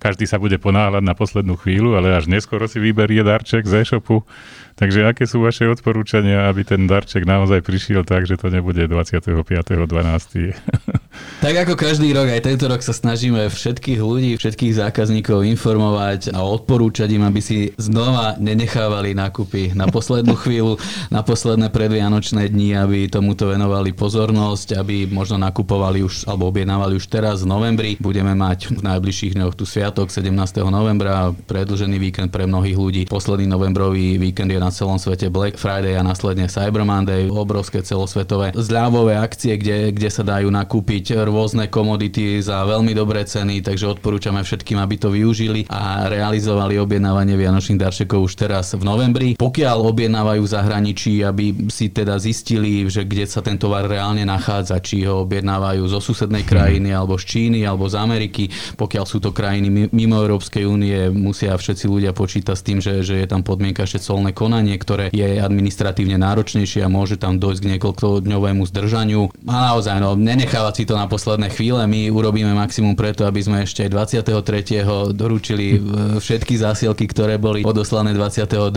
každý 0.02 0.26
sa 0.26 0.42
bude 0.42 0.58
ponáhľať 0.58 0.98
na 1.06 1.14
poslednú 1.14 1.54
chvíľu, 1.54 1.94
ale 1.94 2.18
až 2.18 2.26
neskoro 2.26 2.66
si 2.66 2.82
vyberie 2.82 3.22
darček 3.22 3.70
z 3.70 3.86
e-shopu. 3.86 4.26
Takže 4.74 5.06
aké 5.06 5.30
sú 5.30 5.46
vaše 5.46 5.70
odporúčania, 5.70 6.50
aby 6.50 6.66
ten 6.66 6.90
darček 6.90 7.22
naozaj 7.22 7.62
prišiel 7.62 8.02
tak, 8.02 8.26
že 8.26 8.34
to 8.34 8.50
nebude 8.50 8.82
25.12. 8.82 9.30
tak 11.42 11.66
ako 11.66 11.74
každý 11.74 12.14
rok, 12.14 12.30
aj 12.30 12.46
tento 12.46 12.70
rok 12.70 12.78
sa 12.86 12.94
snažíme 12.94 13.50
všetkých 13.50 13.98
ľudí, 13.98 14.38
všetkých 14.38 14.78
zákazníkov 14.78 15.42
informovať 15.42 16.30
a 16.30 16.46
odporúčať 16.46 17.10
im, 17.18 17.26
aby 17.26 17.42
si 17.42 17.74
znova 17.74 18.38
nenechávali 18.38 19.10
nákupy 19.10 19.74
na 19.74 19.90
poslednú 19.90 20.38
chvíľu, 20.38 20.78
na 21.10 21.26
posledné 21.26 21.74
predvianočné 21.74 22.46
dni, 22.46 22.78
aby 22.78 22.98
tomuto 23.10 23.50
venovali 23.50 23.90
pozornosť, 23.90 24.78
aby 24.78 25.10
možno 25.10 25.42
nakupovali 25.42 26.06
už 26.06 26.30
alebo 26.30 26.46
objednávali 26.46 26.94
už 26.94 27.10
teraz 27.10 27.42
v 27.42 27.50
novembri. 27.50 27.90
Budeme 27.98 28.38
mať 28.38 28.78
v 28.78 28.80
najbližších 28.86 29.34
dňoch 29.34 29.58
tu 29.58 29.66
sviatok 29.66 30.14
17. 30.14 30.30
novembra, 30.70 31.34
predlžený 31.50 31.98
víkend 31.98 32.30
pre 32.30 32.46
mnohých 32.46 32.78
ľudí. 32.78 33.02
Posledný 33.10 33.50
novembrový 33.50 34.14
víkend 34.14 34.54
je 34.54 34.62
na 34.62 34.70
celom 34.70 35.02
svete 35.02 35.26
Black 35.26 35.58
Friday 35.58 35.98
a 35.98 36.06
následne 36.06 36.46
Cyber 36.46 36.86
Monday, 36.86 37.26
obrovské 37.26 37.82
celosvetové 37.82 38.54
zľavové 38.54 39.18
akcie, 39.18 39.58
kde, 39.58 39.90
kde 39.90 40.06
sa 40.06 40.22
dajú 40.22 40.46
nakúpiť 40.46 41.01
kúpiť 41.02 41.26
rôzne 41.26 41.66
komodity 41.66 42.38
za 42.38 42.62
veľmi 42.62 42.94
dobré 42.94 43.26
ceny, 43.26 43.58
takže 43.66 43.98
odporúčame 43.98 44.38
všetkým, 44.38 44.78
aby 44.78 44.94
to 45.02 45.10
využili 45.10 45.66
a 45.66 46.06
realizovali 46.06 46.78
objednávanie 46.78 47.34
vianočných 47.34 47.82
darčekov 47.82 48.30
už 48.30 48.38
teraz 48.38 48.78
v 48.78 48.86
novembri. 48.86 49.28
Pokiaľ 49.34 49.82
objednávajú 49.82 50.46
v 50.46 50.52
zahraničí, 50.54 51.26
aby 51.26 51.66
si 51.74 51.90
teda 51.90 52.22
zistili, 52.22 52.86
že 52.86 53.02
kde 53.02 53.26
sa 53.26 53.42
ten 53.42 53.58
tovar 53.58 53.90
reálne 53.90 54.22
nachádza, 54.22 54.78
či 54.78 55.02
ho 55.02 55.26
objednávajú 55.26 55.82
zo 55.90 55.98
susednej 55.98 56.46
krajiny, 56.46 56.94
mhm. 56.94 56.96
alebo 57.02 57.18
z 57.18 57.24
Číny, 57.26 57.66
alebo 57.66 57.90
z 57.90 57.98
Ameriky. 57.98 58.46
Pokiaľ 58.78 59.02
sú 59.02 59.18
to 59.18 59.34
krajiny 59.34 59.90
mimo 59.90 60.22
Európskej 60.22 60.62
únie, 60.70 61.10
musia 61.10 61.50
všetci 61.58 61.90
ľudia 61.90 62.14
počítať 62.14 62.54
s 62.54 62.62
tým, 62.62 62.78
že, 62.78 63.02
že 63.02 63.18
je 63.18 63.26
tam 63.26 63.42
podmienka 63.42 63.82
ešte 63.82 64.06
colné 64.06 64.30
konanie, 64.30 64.78
ktoré 64.78 65.10
je 65.10 65.42
administratívne 65.42 66.14
náročnejšie 66.14 66.86
a 66.86 66.92
môže 66.92 67.18
tam 67.18 67.42
dojsť 67.42 67.58
k 67.58 67.70
niekoľko 67.74 68.22
dňovému 68.22 68.62
zdržaniu. 68.70 69.34
A 69.50 69.74
naozaj, 69.74 69.98
no, 69.98 70.14
nenechávať 70.14 70.74
si 70.78 70.84
to 70.91 70.91
na 70.94 71.10
posledné 71.10 71.50
chvíle. 71.52 71.82
My 71.86 72.08
urobíme 72.12 72.52
maximum 72.54 72.94
preto, 72.94 73.26
aby 73.26 73.40
sme 73.42 73.64
ešte 73.64 73.84
aj 73.86 73.90
23. 74.22 75.12
doručili 75.12 75.80
všetky 76.18 76.54
zásielky, 76.58 77.08
ktoré 77.10 77.36
boli 77.36 77.66
odoslané 77.66 78.14
22. 78.14 78.70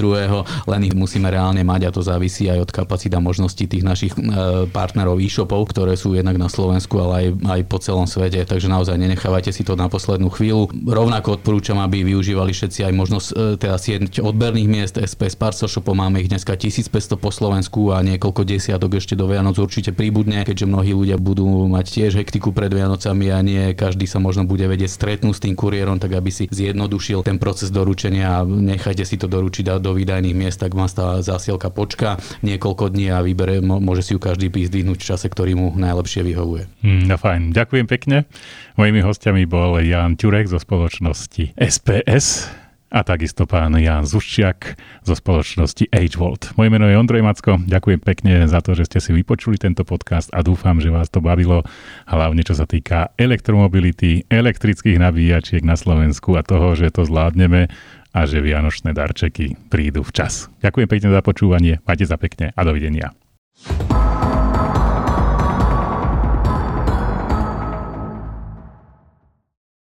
len 0.66 0.82
ich 0.84 0.96
musíme 0.96 1.28
reálne 1.30 1.62
mať 1.62 1.82
a 1.88 1.94
to 1.94 2.02
závisí 2.02 2.48
aj 2.50 2.70
od 2.70 2.72
kapacita 2.72 3.20
možností 3.20 3.68
tých 3.70 3.84
našich 3.84 4.14
e, 4.16 4.66
partnerov 4.70 5.20
e-shopov, 5.20 5.70
ktoré 5.72 6.00
sú 6.00 6.16
jednak 6.16 6.40
na 6.40 6.48
Slovensku, 6.48 6.98
ale 7.02 7.14
aj, 7.14 7.28
aj 7.46 7.62
po 7.68 7.78
celom 7.80 8.08
svete. 8.08 8.42
Takže 8.44 8.72
naozaj 8.72 8.96
nenechávajte 8.96 9.52
si 9.52 9.68
to 9.68 9.76
na 9.76 9.92
poslednú 9.92 10.32
chvíľu. 10.32 10.72
Rovnako 10.72 11.42
odporúčam, 11.42 11.78
aby 11.84 12.08
využívali 12.08 12.56
všetci 12.56 12.88
aj 12.88 12.94
možnosť 12.94 13.28
e, 13.32 13.34
teda 13.60 13.76
sieť 13.78 14.20
odberných 14.24 14.70
miest 14.70 14.96
SPS 14.98 15.36
Parcel 15.36 15.68
Shopov. 15.68 15.98
Máme 15.98 16.24
ich 16.24 16.32
dneska 16.32 16.56
1500 16.56 17.20
po 17.20 17.30
Slovensku 17.30 17.92
a 17.92 18.02
niekoľko 18.02 18.42
desiatok 18.48 18.98
ešte 18.98 19.18
do 19.18 19.28
Vianoc 19.28 19.60
určite 19.60 19.92
príbudne, 19.92 20.46
keďže 20.48 20.70
mnohí 20.70 20.92
ľudia 20.96 21.18
budú 21.20 21.46
mať 21.68 21.86
tiež 22.06 22.22
hektiku 22.22 22.54
pred 22.54 22.70
Vianocami 22.70 23.34
a 23.34 23.42
nie 23.42 23.74
každý 23.74 24.06
sa 24.06 24.22
možno 24.22 24.46
bude 24.46 24.70
vedieť 24.70 24.94
stretnúť 24.94 25.34
s 25.34 25.42
tým 25.42 25.58
kuriérom, 25.58 25.98
tak 25.98 26.14
aby 26.14 26.30
si 26.30 26.46
zjednodušil 26.46 27.26
ten 27.26 27.42
proces 27.42 27.74
doručenia 27.74 28.38
a 28.38 28.46
nechajte 28.46 29.02
si 29.02 29.18
to 29.18 29.26
doručiť 29.26 29.82
do 29.82 29.98
výdajných 29.98 30.38
miest, 30.38 30.62
tak 30.62 30.78
vám 30.78 30.86
tá 30.86 31.26
zásielka 31.26 31.74
počka 31.74 32.22
niekoľko 32.46 32.94
dní 32.94 33.10
a 33.10 33.26
vybere, 33.26 33.58
môže 33.66 34.06
si 34.06 34.12
ju 34.14 34.22
každý 34.22 34.54
zdvihnúť 34.54 35.02
v 35.02 35.08
čase, 35.10 35.26
ktorý 35.26 35.58
mu 35.58 35.68
najlepšie 35.74 36.22
vyhovuje. 36.22 36.70
Mm, 36.86 37.10
no 37.10 37.18
fajn, 37.18 37.58
ďakujem 37.58 37.90
pekne. 37.90 38.30
Mojimi 38.78 39.02
hostiami 39.02 39.50
bol 39.50 39.82
Jan 39.82 40.14
Ťurek 40.14 40.46
zo 40.46 40.62
spoločnosti 40.62 41.58
SPS 41.58 42.65
a 42.90 43.02
takisto 43.02 43.50
pán 43.50 43.74
Jan 43.76 44.06
Zuščiak 44.06 44.78
zo 45.04 45.14
spoločnosti 45.18 45.90
H-Volt. 45.90 46.54
Moje 46.56 46.70
meno 46.70 46.86
je 46.86 46.96
Ondrej 46.96 47.26
Macko, 47.26 47.58
ďakujem 47.62 48.02
pekne 48.02 48.34
za 48.46 48.62
to, 48.62 48.78
že 48.78 48.88
ste 48.88 49.00
si 49.02 49.12
vypočuli 49.12 49.58
tento 49.58 49.82
podcast 49.84 50.30
a 50.32 50.46
dúfam, 50.46 50.78
že 50.78 50.94
vás 50.94 51.10
to 51.10 51.20
bavilo, 51.20 51.66
hlavne 52.06 52.46
čo 52.46 52.54
sa 52.54 52.70
týka 52.70 53.12
elektromobility, 53.18 54.30
elektrických 54.30 55.02
nabíjačiek 55.02 55.66
na 55.66 55.74
Slovensku 55.76 56.38
a 56.38 56.46
toho, 56.46 56.78
že 56.78 56.94
to 56.94 57.04
zvládneme 57.04 57.68
a 58.16 58.20
že 58.24 58.40
vianočné 58.40 58.96
darčeky 58.96 59.60
prídu 59.68 60.06
včas. 60.06 60.48
Ďakujem 60.64 60.88
pekne 60.88 61.10
za 61.12 61.20
počúvanie, 61.20 61.84
majte 61.84 62.08
sa 62.08 62.16
pekne 62.16 62.56
a 62.56 62.62
dovidenia. 62.64 63.12